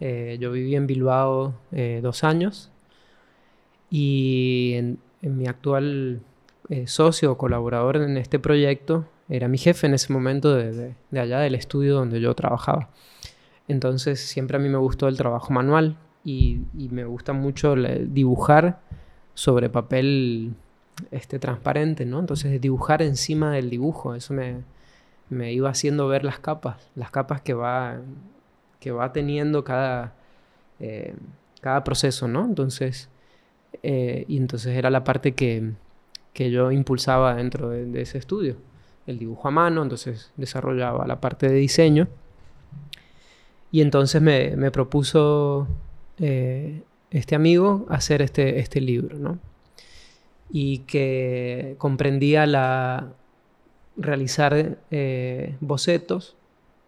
[0.00, 2.70] Eh, yo viví en Bilbao eh, dos años
[3.90, 6.22] y en mi actual
[6.68, 11.40] eh, socio o colaborador en este proyecto era mi jefe en ese momento de, allá
[11.40, 12.90] del estudio donde yo trabajaba.
[13.68, 18.80] Entonces siempre a mí me gustó el trabajo manual y, me gusta mucho dibujar
[19.34, 20.54] sobre papel
[21.10, 22.20] este, transparente, ¿no?
[22.20, 24.62] Entonces dibujar encima del dibujo, eso me,
[25.28, 28.00] me iba haciendo ver las capas, las capas que va,
[28.80, 30.14] que va teniendo cada,
[30.80, 31.14] eh,
[31.60, 32.44] cada proceso, ¿no?
[32.44, 33.08] Entonces,
[33.82, 35.72] eh, y entonces era la parte que,
[36.36, 38.56] que yo impulsaba dentro de, ese estudio.
[39.06, 42.08] El dibujo a mano, entonces desarrollaba la parte de diseño.
[43.72, 45.66] Y entonces me, me propuso
[46.18, 49.38] eh, este amigo hacer este, este libro, ¿no?
[50.50, 53.14] Y que comprendía la,
[53.96, 56.36] realizar eh, bocetos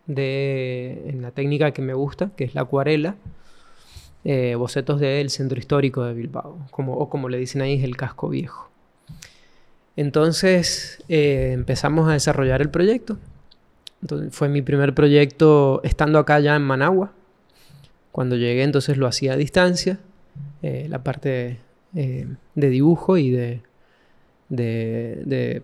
[0.06, 3.16] de, en la técnica que me gusta, que es la acuarela,
[4.24, 7.96] eh, bocetos del centro histórico de Bilbao, como, o como le dicen ahí, es el
[7.96, 8.67] casco viejo.
[9.98, 13.18] Entonces eh, empezamos a desarrollar el proyecto.
[14.30, 17.10] fue mi primer proyecto estando acá ya en Managua.
[18.12, 19.98] Cuando llegué entonces lo hacía a distancia,
[20.62, 21.58] eh, la parte
[21.96, 23.62] eh, de dibujo y de,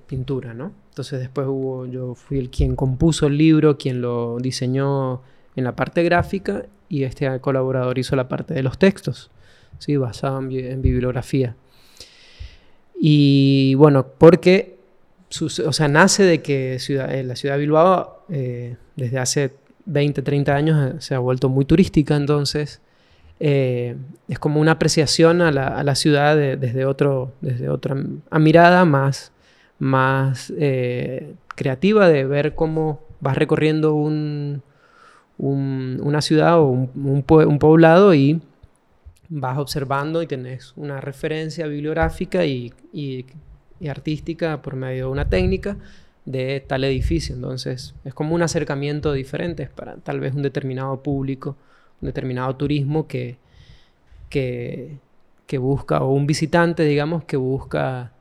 [0.08, 0.72] pintura, ¿no?
[0.88, 5.22] Entonces después hubo, yo fui el quien compuso el libro, quien lo diseñó
[5.54, 9.30] en la parte gráfica y este colaborador hizo la parte de los textos,
[9.78, 9.96] ¿sí?
[9.96, 11.54] basado en bibliografía.
[13.06, 14.78] Y bueno, porque
[15.42, 19.52] o sea, nace de que ciudad, eh, la ciudad de Bilbao eh, desde hace
[19.84, 22.80] 20, 30 años eh, se ha vuelto muy turística, entonces
[23.38, 27.94] es como una apreciación a la, ciudad desde, otro, desde otra
[28.38, 29.32] mirada más,
[29.78, 30.50] más
[31.54, 34.62] creativa de ver cómo vas recorriendo un,
[35.36, 38.40] un, una ciudad o un, un poblado y
[39.36, 42.72] vas observando y tenés una referencia bibliográfica y,
[43.90, 45.76] artística por medio de una técnica
[46.24, 47.34] de tal edificio.
[47.34, 51.56] Entonces es como un acercamiento diferente para tal vez un determinado público,
[52.00, 53.36] un determinado turismo que,
[54.30, 54.98] que,
[55.58, 58.12] busca, o un visitante, digamos, que busca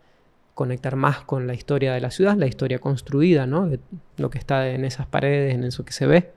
[0.54, 3.68] conectar más con la historia de la ciudad, la historia construida, ¿no?
[3.68, 3.80] De
[4.18, 6.32] lo que está en esas paredes, en eso que se ve.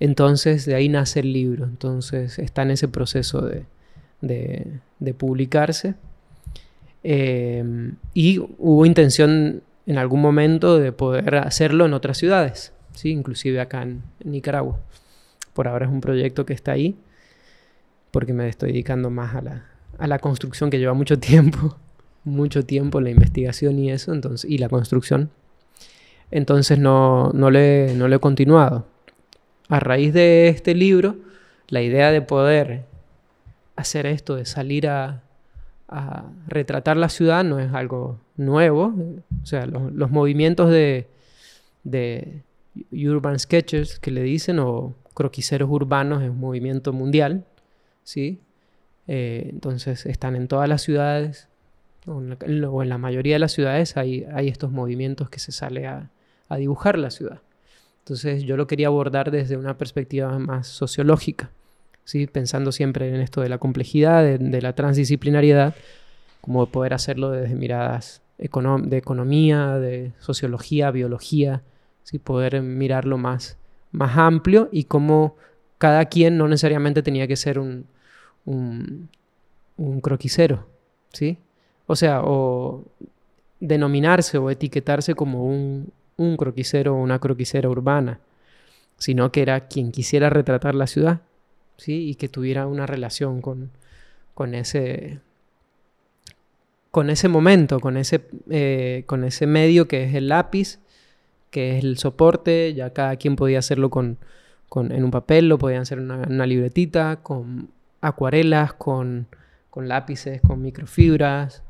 [0.00, 3.64] Entonces de ahí nace el libro, entonces está en ese proceso de,
[4.20, 5.94] de, publicarse.
[7.04, 13.10] Eh, y hubo intención en algún momento de poder hacerlo en otras ciudades, ¿sí?
[13.10, 14.78] inclusive acá en, Nicaragua.
[15.52, 16.96] Por ahora es un proyecto que está ahí,
[18.10, 19.66] porque me estoy dedicando más a la,
[19.98, 21.76] a la construcción que lleva mucho tiempo,
[22.24, 25.30] mucho tiempo la investigación y eso, entonces, y la construcción.
[26.30, 28.86] Entonces no, no, le, no le he continuado.
[29.70, 31.14] A raíz de este libro,
[31.68, 32.86] la idea de poder
[33.76, 35.22] hacer esto, de salir a,
[36.46, 38.94] retratar la ciudad, no es algo nuevo.
[39.42, 41.06] O sea, los, movimientos de,
[42.92, 47.44] urban sketchers que le dicen, o croquiseros urbanos, es un movimiento mundial,
[48.02, 48.40] ¿sí?
[49.06, 51.48] Eh, entonces están en todas las ciudades,
[52.06, 56.08] o en, la, mayoría de las ciudades hay, estos movimientos que se sale a
[56.56, 57.40] dibujar la ciudad.
[58.00, 61.50] Entonces yo lo quería abordar desde una perspectiva más sociológica
[62.32, 65.74] pensando siempre en esto de la complejidad, de, la transdisciplinariedad,
[66.40, 71.62] como poder hacerlo desde miradas de economía, de sociología, biología,
[72.02, 72.18] ¿sí?
[72.18, 73.58] poder mirarlo más,
[73.92, 75.36] más amplio y cómo
[75.78, 77.86] cada quien no necesariamente tenía que ser un,
[78.46, 79.08] un,
[80.00, 80.66] croquisero,
[81.12, 81.38] ¿sí?
[81.86, 82.84] O sea, o
[83.60, 88.20] denominarse o etiquetarse como un, un croquisero o una croquisera urbana,
[88.98, 91.22] sino que era quien quisiera retratar la ciudad
[91.86, 93.70] y que tuviera una relación con,
[94.34, 95.20] con, ese,
[96.90, 100.78] con ese momento, con ese, eh, con ese medio que es el lápiz,
[101.50, 104.18] que es el soporte, ya cada quien podía hacerlo con,
[104.74, 107.70] en un papel, lo podían hacer en una, libretita, con
[108.02, 109.26] acuarelas, con,
[109.70, 111.62] con lápices, con microfibras,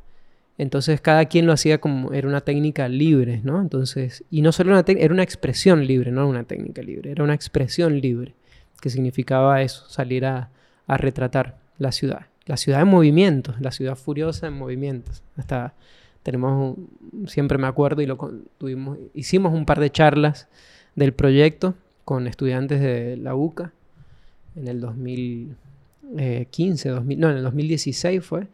[0.61, 3.63] entonces cada quien lo hacía como era una técnica libre, ¿no?
[3.63, 7.33] Entonces, y no solo una era una expresión libre, no una técnica libre, era una
[7.33, 8.35] expresión libre
[8.83, 10.51] que significaba eso, salir a,
[10.87, 12.27] retratar la ciudad.
[12.45, 15.23] La ciudad en movimiento, la ciudad furiosa en movimientos.
[15.37, 15.73] Hasta
[16.23, 16.77] tenemos,
[17.27, 18.19] siempre me acuerdo y lo
[18.59, 20.47] tuvimos, hicimos un par de charlas
[20.95, 23.73] del proyecto con estudiantes de la UCA
[24.57, 28.47] en el 2015, 2000, no, en el 2016 fue.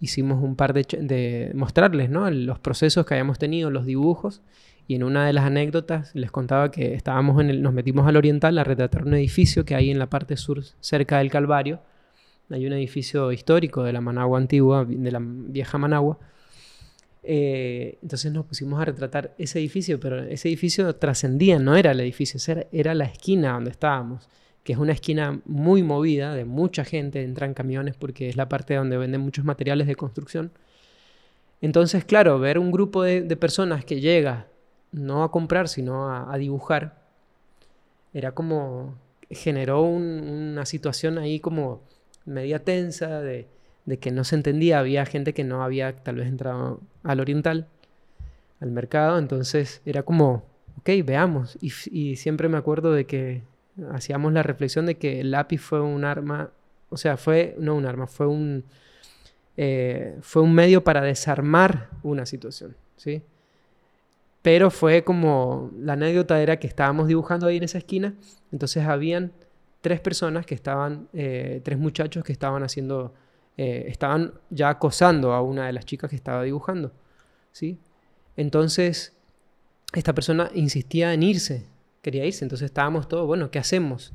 [0.00, 2.30] Hicimos un par de, mostrarles ¿no?
[2.30, 4.42] los procesos que habíamos tenido, los dibujos
[4.90, 8.16] y en una de las anécdotas les contaba que estábamos en el, nos metimos al
[8.16, 11.80] oriental a retratar un edificio que hay en la parte sur, cerca del Calvario.
[12.48, 16.18] Hay un edificio histórico de la Managua antigua, de la vieja Managua.
[17.22, 22.00] Eh, entonces nos pusimos a retratar ese edificio, pero ese edificio trascendía, no era el
[22.00, 22.40] edificio,
[22.72, 24.28] era la esquina donde estábamos,
[24.64, 28.74] que es una esquina muy movida, de mucha gente, entran camiones porque es la parte
[28.74, 30.52] donde venden muchos materiales de construcción.
[31.60, 34.46] Entonces, claro, ver un grupo de, de personas que llega
[34.92, 36.98] no a comprar, sino a, dibujar,
[38.12, 38.96] era como,
[39.30, 41.82] generó una situación ahí como
[42.24, 43.46] media tensa de,
[44.00, 47.68] que no se entendía, había gente que no había tal vez entrado al oriental,
[48.60, 50.44] al mercado, entonces era como,
[50.78, 53.42] ok, veamos, y, siempre me acuerdo de que
[53.92, 56.50] hacíamos la reflexión de que el lápiz fue un arma,
[56.88, 58.64] o sea, fue, no un arma, fue un,
[59.56, 63.22] eh, fue un medio para desarmar una situación, ¿sí?
[64.42, 68.14] Pero fue como, la anécdota era que estábamos dibujando ahí en esa esquina,
[68.52, 69.32] entonces habían
[69.80, 73.14] tres personas que estaban, eh, tres muchachos que estaban haciendo,
[73.56, 76.92] eh, estaban ya acosando a una de las chicas que estaba dibujando,
[77.52, 77.78] ¿sí?
[78.36, 79.12] Entonces,
[79.92, 81.66] esta persona insistía en irse,
[82.02, 84.12] quería irse, entonces estábamos todos, bueno, ¿qué hacemos?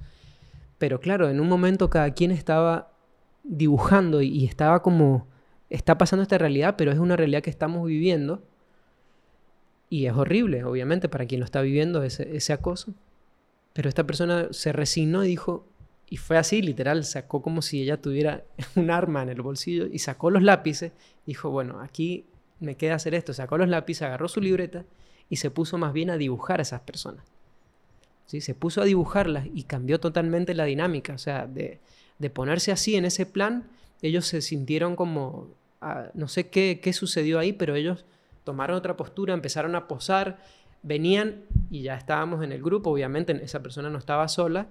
[0.78, 2.92] Pero claro, en un momento cada quien estaba
[3.44, 5.28] dibujando y, estaba como,
[5.70, 8.44] está pasando esta realidad, pero es una realidad que estamos viviendo
[9.90, 12.94] y es horrible, obviamente, para quien lo está viviendo ese, acoso.
[13.74, 15.68] Pero esta persona se resignó y dijo,
[16.10, 18.44] y fue así, literal, sacó como si ella tuviera
[18.76, 20.92] un arma en el bolsillo y sacó los lápices.
[21.26, 22.26] Dijo, bueno, aquí
[22.60, 23.34] me queda hacer esto.
[23.34, 24.86] Sacó los lápices, agarró su libreta
[25.30, 27.35] y se puso más bien a dibujar a esas personas.
[28.26, 28.42] ¿Sí?
[28.42, 31.14] Se puso a dibujarlas y cambió totalmente la dinámica.
[31.14, 31.80] O sea, de,
[32.20, 33.68] de ponerse así en ese plan,
[34.02, 35.50] ellos se sintieron como,
[35.82, 38.06] ah, no sé qué, qué sucedió ahí, pero ellos
[38.44, 40.40] tomaron otra postura, empezaron a posar,
[40.84, 44.68] venían y ya estábamos en el grupo, obviamente esa persona no estaba sola,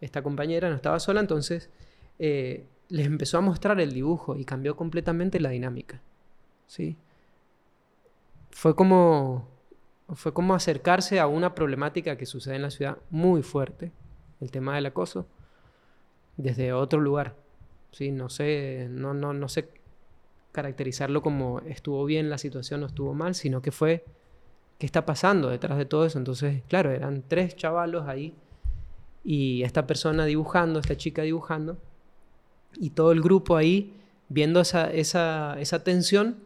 [0.00, 1.70] esta compañera no estaba sola, entonces
[2.18, 6.00] eh, les empezó a mostrar el dibujo y cambió completamente la dinámica.
[6.66, 6.96] ¿sí?
[8.50, 9.48] Fue como,
[10.14, 13.92] fue como acercarse a una problemática que sucede en la ciudad muy fuerte,
[14.40, 15.26] el tema del acoso,
[16.36, 17.36] desde otro lugar.
[17.92, 18.10] ¿sí?
[18.10, 19.68] No sé, no, no, no sé
[20.52, 24.04] caracterizarlo como estuvo bien la situación o estuvo mal, sino que fue
[24.78, 26.18] qué está pasando detrás de todo eso.
[26.18, 28.34] Entonces, claro, eran tres chavalos ahí
[29.22, 31.78] y esta persona dibujando, esta chica dibujando,
[32.78, 33.94] y todo el grupo ahí
[34.28, 36.36] viendo esa, esa, esa tensión,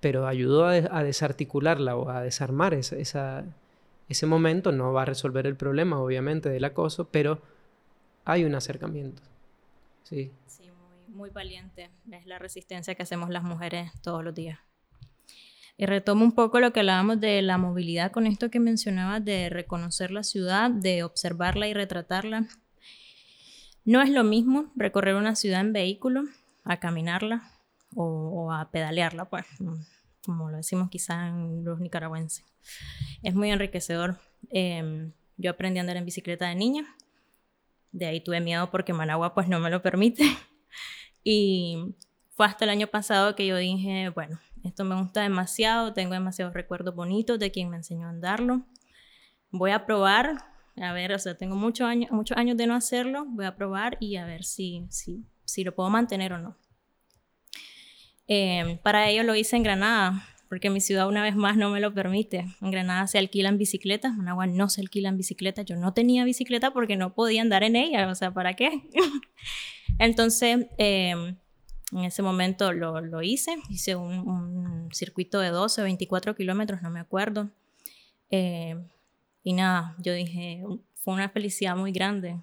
[0.00, 3.44] pero ayudó a, desarticularla o a desarmar esa,
[4.08, 4.72] ese momento.
[4.72, 7.40] No va a resolver el problema, obviamente, del acoso, pero
[8.24, 9.22] hay un acercamiento.
[10.02, 10.30] Sí.
[10.46, 11.90] Sí, muy, muy valiente.
[12.10, 14.58] Es la resistencia que hacemos las mujeres todos los días.
[15.78, 19.50] Y retomo un poco lo que hablábamos de la movilidad con esto que mencionabas de
[19.50, 22.46] reconocer la ciudad, de observarla y retratarla.
[23.84, 26.24] No es lo mismo recorrer una ciudad en vehículo
[26.64, 27.55] a caminarla
[27.94, 29.46] o, a pedalearla, pues,
[30.24, 32.44] como lo decimos quizá en los nicaragüenses.
[33.22, 34.18] Es muy enriquecedor.
[34.50, 36.84] Em, yo aprendí a andar en bicicleta de niña.
[37.92, 40.24] De ahí tuve miedo porque Managua pues no me lo permite.
[41.28, 41.96] Y
[42.36, 46.54] fue hasta el año pasado que yo dije, bueno, esto me gusta demasiado, tengo demasiados
[46.54, 48.62] recuerdos bonitos de quien me enseñó a andarlo.
[49.50, 50.44] Voy a probar,
[50.76, 53.96] a ver, o sea, tengo muchos años, muchos años de no hacerlo, voy a probar
[53.98, 56.56] y a ver si, si, si lo puedo mantener o no.
[58.28, 61.80] Em, para ello lo hice en Granada, porque mi ciudad una vez más no me
[61.80, 62.46] lo permite.
[62.60, 65.64] En Granada se alquilan bicicletas, en Managua no se alquilan bicicletas.
[65.64, 68.82] Yo no tenía bicicleta porque no podía andar en ella, o sea, ¿para qué?
[69.98, 71.36] Entonces, eh,
[71.92, 77.00] en ese momento lo, lo hice, hice un, circuito de 12, 24 kilómetros, no me
[77.00, 77.50] acuerdo.
[78.30, 78.76] Eh,
[79.42, 80.62] y nada, yo dije,
[80.94, 82.40] fue una felicidad muy grande.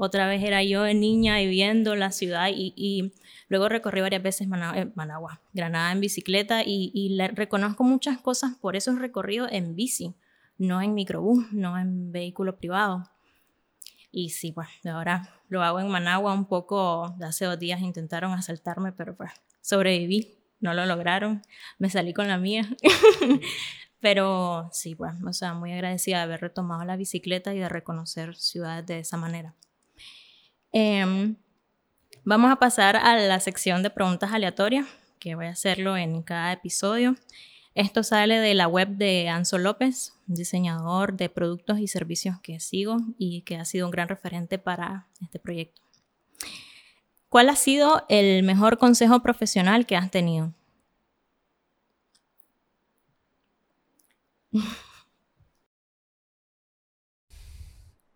[0.00, 3.12] Otra vez era yo de niña y viendo la ciudad y, y
[3.48, 8.76] luego recorrí varias veces eh, Managua, Granada en bicicleta y, y reconozco muchas cosas por
[8.76, 10.14] esos recorridos en bici,
[10.56, 13.10] no en microbús, no en vehículo privado.
[14.12, 18.92] Y sí, pues ahora lo hago en Managua un poco, hace dos días intentaron asaltarme,
[18.92, 19.32] pero pues
[19.62, 21.42] sobreviví, no lo lograron,
[21.80, 22.68] me salí con la mía.
[24.00, 28.36] pero sí, pues, o sea, muy agradecida de haber retomado la bicicleta y de reconocer
[28.36, 29.56] ciudades de esa manera.
[30.72, 31.36] Em,
[32.24, 34.86] vamos a pasar a la sección de preguntas aleatorias,
[35.18, 37.16] que voy a hacerlo en cada episodio.
[37.74, 42.98] Esto sale de la web de Anzo López, diseñador de productos y servicios que sigo
[43.18, 45.80] y que ha sido un gran referente para este proyecto.
[47.28, 50.52] ¿Cuál ha sido el mejor consejo profesional que has tenido?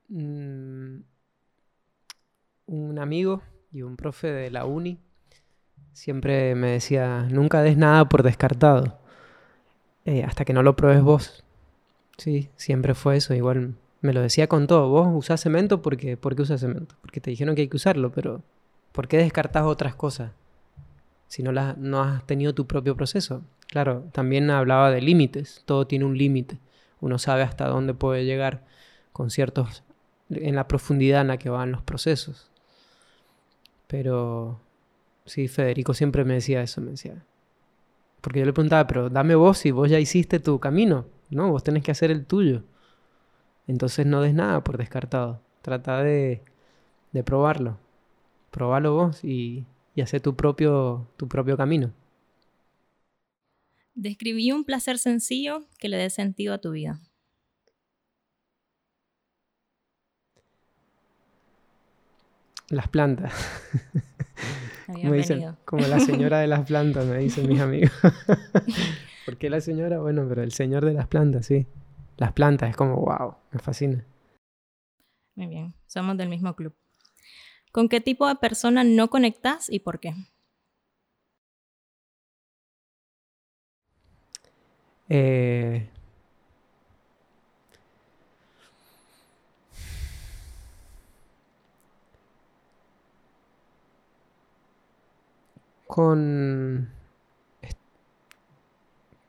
[0.08, 1.04] Mm,
[2.72, 3.42] un amigo
[3.72, 4.98] y un profe de la uni
[5.92, 8.98] siempre me decía, nunca des nada por descartado.
[10.04, 11.44] Eh, hasta que no lo pruebes vos.
[12.16, 13.34] Sí, siempre fue eso.
[13.34, 14.88] Igual me lo decía con todo.
[14.88, 16.96] Vos usás cemento porque, ¿por qué usas cemento?
[17.00, 18.42] Porque te dijeron que hay que usarlo, pero
[18.92, 20.32] ¿por qué descartás otras cosas?
[21.28, 23.42] Si no, las, no has tenido tu propio proceso.
[23.68, 25.62] Claro, también hablaba de límites.
[25.64, 26.58] Todo tiene un límite.
[27.00, 28.64] Uno sabe hasta dónde puede llegar
[29.12, 29.82] con ciertos...
[30.30, 32.51] en la profundidad en la que van los procesos.
[33.92, 34.58] Pero
[35.26, 37.26] sí, Federico siempre me decía eso, me decía,
[38.22, 41.04] porque yo le preguntaba, pero dame vos si vos ya hiciste tu camino.
[41.28, 42.64] No, vos tenés que hacer el tuyo.
[43.66, 45.42] Entonces no des nada por descartado.
[45.60, 46.40] Trata de,
[47.12, 47.78] de probarlo.
[48.50, 51.92] Probalo vos y, y hacer tu propio, tu propio camino.
[53.94, 56.98] Describí un placer sencillo que le dé sentido a tu vida.
[62.68, 63.32] Las plantas.
[65.64, 67.92] como, la señora de las plantas, me dicen mis amigos.
[69.24, 70.00] ¿Por qué la señora?
[70.00, 71.66] Bueno, pero el señor de las plantas, sí.
[72.16, 74.04] Las plantas, es como, wow, me fascina.
[75.34, 76.74] Muy bien, somos del mismo club.
[77.72, 80.14] ¿Con qué tipo de persona no conectas y por qué?
[85.08, 85.88] Eh,
[95.92, 96.88] con,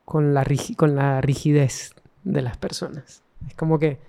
[0.05, 0.47] con, la,
[0.77, 1.93] con la rigidez
[2.23, 3.21] de las personas.
[3.45, 3.99] Es como que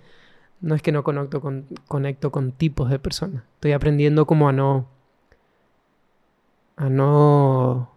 [0.60, 3.42] no es que no conecto con, conecto con tipos de personas.
[3.54, 4.86] Estoy aprendiendo como a no...
[6.76, 7.90] a no...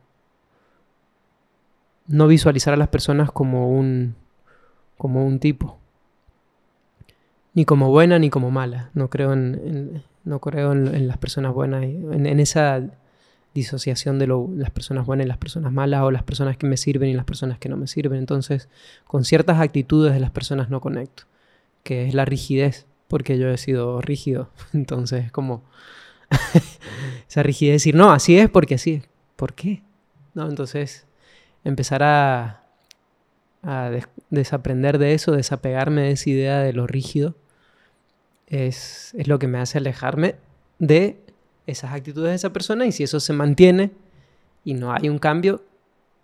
[2.07, 4.15] no visualizar a las personas como un...
[4.97, 5.77] como un tipo.
[7.53, 8.89] Ni como buena ni como mala.
[8.95, 11.83] No creo en, no creo en, las personas buenas.
[11.83, 12.89] En, en esa
[13.53, 17.09] disociación de las personas buenas y las personas malas o las personas que me sirven
[17.09, 18.19] y las personas que no me sirven.
[18.19, 18.69] Entonces,
[19.05, 21.23] con ciertas actitudes de las personas no conecto,
[21.83, 24.49] que es la rigidez, porque yo he sido rígido.
[24.73, 25.63] Entonces, como
[27.27, 29.09] esa rigidez decir, no, así es porque así es.
[29.35, 29.83] ¿Por qué?
[30.37, 30.47] ¿no?
[30.47, 31.05] Entonces,
[31.63, 32.63] empezar a,
[33.63, 33.91] a
[34.29, 37.35] desaprender de eso, desapegarme de esa idea de lo rígido,
[38.45, 40.35] es, es lo que me hace alejarme
[40.79, 41.19] de
[41.67, 43.91] esas actitudes de esa persona y si eso se mantiene
[44.63, 45.63] y no hay un cambio,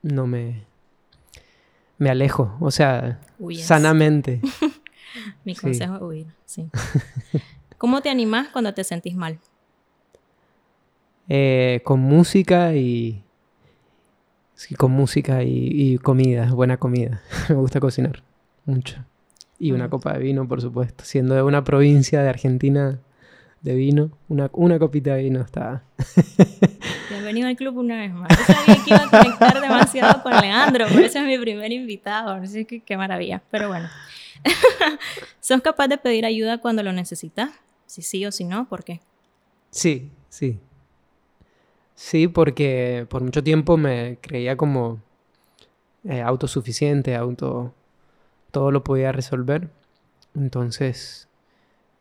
[0.01, 0.63] no me,
[1.97, 3.19] me alejo, o sea,
[3.61, 4.41] sanamente.
[5.45, 6.69] Mi consejo es huir, sí.
[7.77, 9.39] ¿Cómo te animas cuando te sentís mal?
[11.29, 13.23] Eh, con música y...
[14.55, 17.21] Sí, con música y, comida, buena comida.
[17.49, 18.23] Me gusta cocinar
[18.65, 19.03] mucho.
[19.59, 21.03] Y una copa de vino, por supuesto.
[21.03, 22.99] Siendo de una provincia de Argentina
[23.63, 25.83] de vino, una, una copita de vino está.
[27.09, 28.29] Bienvenido al club una vez más.
[28.29, 32.31] Yo sabía que iba a conectar demasiado con Leandro, por eso es mi primer invitado.
[32.31, 33.41] Así que qué maravilla.
[33.49, 33.87] Pero bueno.
[35.39, 37.51] ¿Sos capaz de pedir ayuda cuando lo necesitas?
[37.85, 38.99] Si sí o si no, ¿por qué?
[39.71, 40.59] Sí, sí.
[41.95, 45.01] Sí, porque por mucho tiempo me creía como
[46.03, 47.73] eh, autosuficiente, auto.
[48.51, 49.69] todo lo podía resolver.
[50.35, 51.29] Entonces,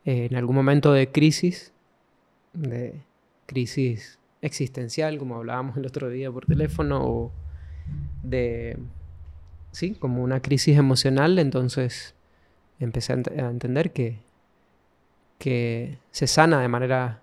[0.05, 1.73] eh, en algún momento de crisis,
[2.53, 3.01] de
[3.45, 7.31] crisis existencial, como hablábamos el otro día por teléfono, o
[8.23, 8.77] de,
[9.71, 12.15] sí, como una crisis emocional, entonces
[12.79, 14.19] empecé a, entender que,
[15.37, 17.21] que se sana de manera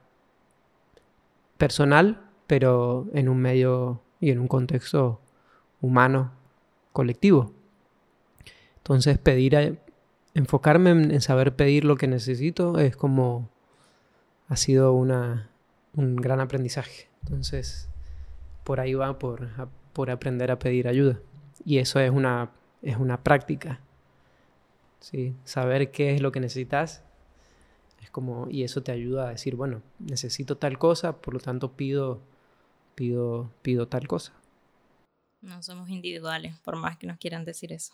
[1.59, 5.21] personal, pero en un medio y en un contexto
[5.81, 6.33] humano,
[6.93, 7.53] colectivo.
[8.79, 9.79] Entonces pedir,
[10.35, 13.49] enfocarme en, saber pedir lo que necesito es como
[14.49, 15.51] ha sido una,
[15.95, 17.09] un gran aprendizaje.
[17.23, 17.89] Entonces,
[18.65, 19.49] por ahí va por,
[19.93, 21.21] por aprender a pedir ayuda.
[21.65, 22.51] Y eso es una,
[22.83, 23.81] es una práctica.
[25.01, 25.37] ¿sí?
[25.45, 27.05] Saber qué es lo que necesitas
[28.01, 31.73] es como, y eso te ayuda a decir, bueno, necesito tal cosa, por lo tanto
[31.73, 32.21] pido,
[32.95, 34.33] pido, pido tal cosa.
[35.43, 37.93] No somos individuales, por más que nos quieran decir eso.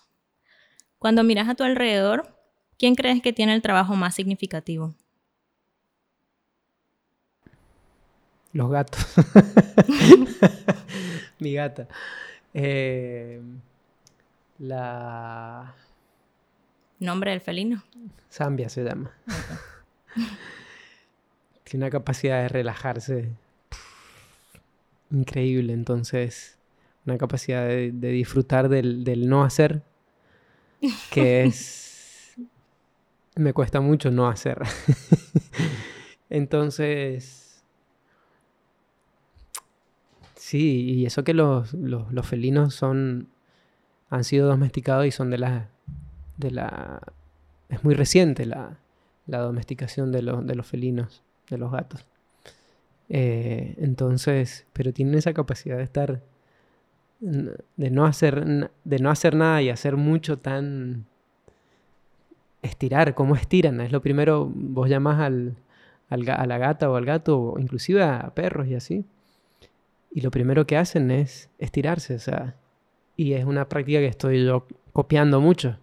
[0.98, 2.36] Cuando miras a tu alrededor,
[2.78, 4.94] ¿quién crees que tiene el trabajo más significativo?
[8.52, 9.04] Los gatos.
[11.38, 11.88] Mi gata.
[12.54, 13.42] Eh,
[14.58, 15.74] la
[16.98, 17.82] ¿Nombre del felino?
[18.30, 19.12] Zambia se llama.
[21.64, 23.30] Tiene una capacidad de relajarse
[25.10, 26.58] increíble, entonces
[27.04, 29.82] una capacidad de, disfrutar del, no hacer,
[31.10, 32.36] que es...
[33.34, 34.62] me cuesta mucho no hacer.
[36.30, 37.64] entonces...
[40.34, 43.28] Sí, y eso que los, los felinos son...
[44.10, 45.76] han sido domesticados y son de las
[46.36, 47.00] de la...
[47.68, 48.78] Es muy reciente la,
[49.26, 52.06] domesticación de, de, los felinos, de los gatos.
[53.08, 56.22] Eh, entonces, pero tienen esa capacidad de estar,
[57.20, 61.06] de no, hacer, de no hacer nada y hacer mucho tan...
[62.62, 63.80] Estirar, ¿cómo estiran?
[63.80, 65.56] Es lo primero, vos llamás al,
[66.08, 69.04] a la gata o al gato, o inclusive a perros y así.
[70.10, 72.56] Y lo primero que hacen es estirarse, o sea,
[73.16, 75.78] y es una práctica que estoy yo copiando mucho.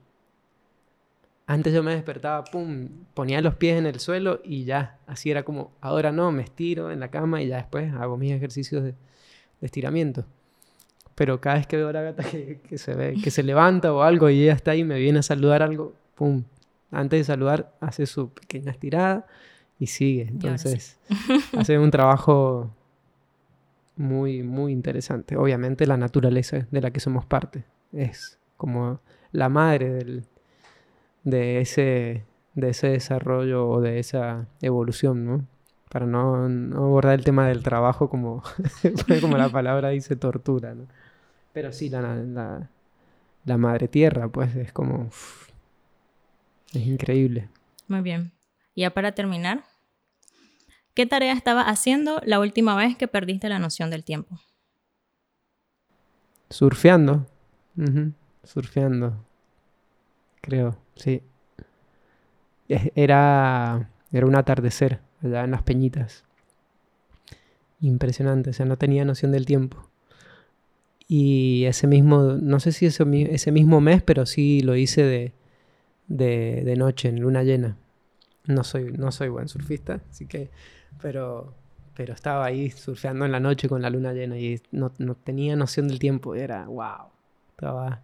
[1.46, 5.44] Antes yo me despertaba, pum, ponía los pies en el suelo y ya, así era
[5.44, 8.96] como, ahora no, me estiro en la cama y ya después hago mis ejercicios de,
[9.62, 10.26] estiramiento.
[11.16, 14.02] Pero cada vez que veo a la gata que, se ve, que se levanta o
[14.02, 16.44] algo y ella está ahí, me viene a saludar algo, pum,
[16.92, 19.28] antes de saludar hace su pequeña estirada
[19.80, 20.24] y sigue.
[20.24, 21.00] Entonces,
[21.58, 22.72] hace un trabajo
[23.96, 25.38] muy, muy interesante.
[25.38, 29.00] Obviamente la naturaleza de la que somos parte es como
[29.32, 30.26] la madre del,
[31.24, 35.46] de ese, de ese desarrollo o de esa evolución, ¿no?
[35.90, 36.46] Para no,
[36.76, 38.42] abordar el tema del trabajo como,
[39.22, 40.88] como la palabra dice tortura, ¿no?
[41.54, 42.68] Pero sí, la,
[43.46, 45.10] la, madre tierra, pues es como...
[46.74, 47.50] es increíble.
[47.88, 48.32] Muy bien.
[48.76, 49.64] Ya para terminar,
[50.96, 54.40] ¿qué tarea estabas haciendo la última vez que perdiste la noción del tiempo?
[56.50, 57.28] Surfeando.
[58.44, 59.24] Surfeando.
[60.42, 60.78] Creo.
[60.96, 61.22] Sí.
[62.68, 66.24] Era, era un atardecer allá en las peñitas.
[67.80, 69.90] Impresionante, o sea, no tenía noción del tiempo.
[71.08, 75.34] Y ese mismo, no sé si ese, ese mismo mes, pero sí lo hice de,
[76.08, 77.78] de, de, noche, en luna llena.
[78.46, 80.50] No soy, no soy buen surfista, así que,
[81.02, 81.54] pero,
[81.96, 85.56] pero estaba ahí surfeando en la noche con la luna llena y no, no tenía
[85.56, 86.36] noción del tiempo.
[86.36, 87.10] Era, wow,
[87.52, 88.02] estaba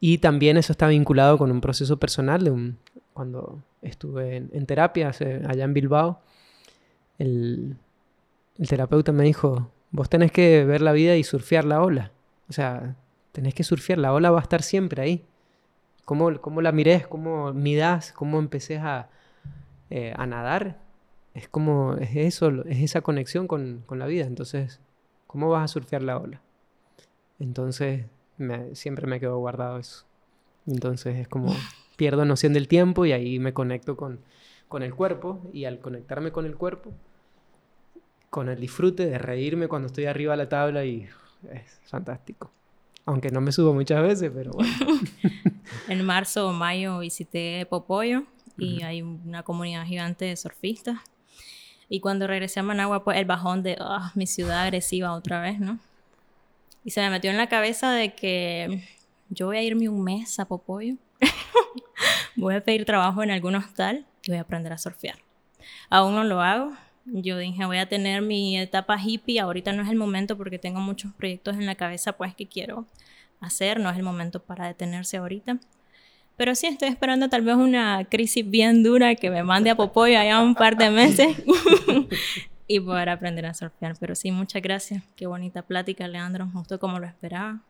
[0.00, 2.44] y también eso está vinculado con un proceso personal.
[2.44, 2.78] De un,
[3.12, 6.20] cuando estuve en, terapia allá en Bilbao,
[7.18, 7.76] el,
[8.68, 12.12] terapeuta me dijo, vos tenés que ver la vida y surfear la ola.
[12.48, 12.96] O sea,
[13.32, 15.24] tenés que surfear, la ola va a estar siempre ahí.
[16.04, 19.10] Cómo, cómo la mires, cómo midas, cómo empecés a,
[19.90, 20.80] eh, a nadar,
[21.34, 24.24] es como, es eso, es esa conexión con, con, la vida.
[24.24, 24.80] Entonces,
[25.26, 26.40] ¿cómo vas a surfear la ola?
[27.38, 28.06] Entonces,
[28.72, 30.06] siempre me quedo guardado eso.
[30.66, 31.54] Entonces es como,
[31.96, 34.20] pierdo noción del tiempo y ahí me conecto con,
[34.68, 36.92] con el cuerpo y al conectarme con el cuerpo,
[38.30, 41.08] con el disfrute de reírme cuando estoy arriba de la tabla y
[41.52, 42.50] es fantástico.
[43.06, 44.70] Aunque no me subo muchas veces, pero bueno.
[45.88, 48.24] en marzo o mayo visité Popoyo
[48.58, 50.98] y hay una comunidad gigante de surfistas.
[51.88, 55.58] Y cuando regresé a Managua, pues el bajón de ah, mi ciudad agresiva otra vez,
[55.58, 55.78] ¿no?
[56.84, 58.84] Y se me metió en la cabeza de que
[59.30, 60.96] yo voy a irme un mes a Popoyo,
[62.36, 65.16] voy a pedir trabajo en algún hostal y voy a aprender a surfear.
[65.88, 66.72] Aún no lo hago.
[67.12, 70.80] Yo dije, voy a tener mi etapa hippie, ahorita no es el momento porque tengo
[70.80, 72.86] muchos proyectos en la cabeza pues que quiero
[73.40, 75.58] hacer, no es el momento para detenerse ahorita.
[76.36, 80.18] Pero sí estoy esperando tal vez una crisis bien dura que me mande a Popoyo
[80.18, 81.36] allá un par de meses
[82.68, 83.96] y poder aprender a surfear.
[83.98, 85.02] Pero sí, muchas gracias.
[85.16, 86.48] Qué bonita plática, Leandro.
[86.52, 87.60] Justo como lo esperaba.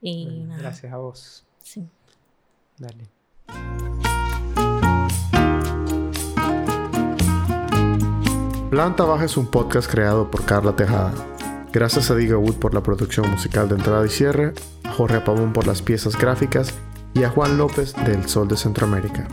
[0.00, 1.44] Y Gracias a vos.
[1.60, 1.86] Sí.
[2.76, 3.04] Dale.
[8.72, 11.12] Planta Baja es un podcast creado por Carla Tejada.
[11.74, 14.54] Gracias a Diga Wood por la producción musical de entrada y cierre,
[14.96, 16.72] Jorge Pavón por las piezas gráficas
[17.12, 19.28] y a Juan López del Sol de Centroamérica.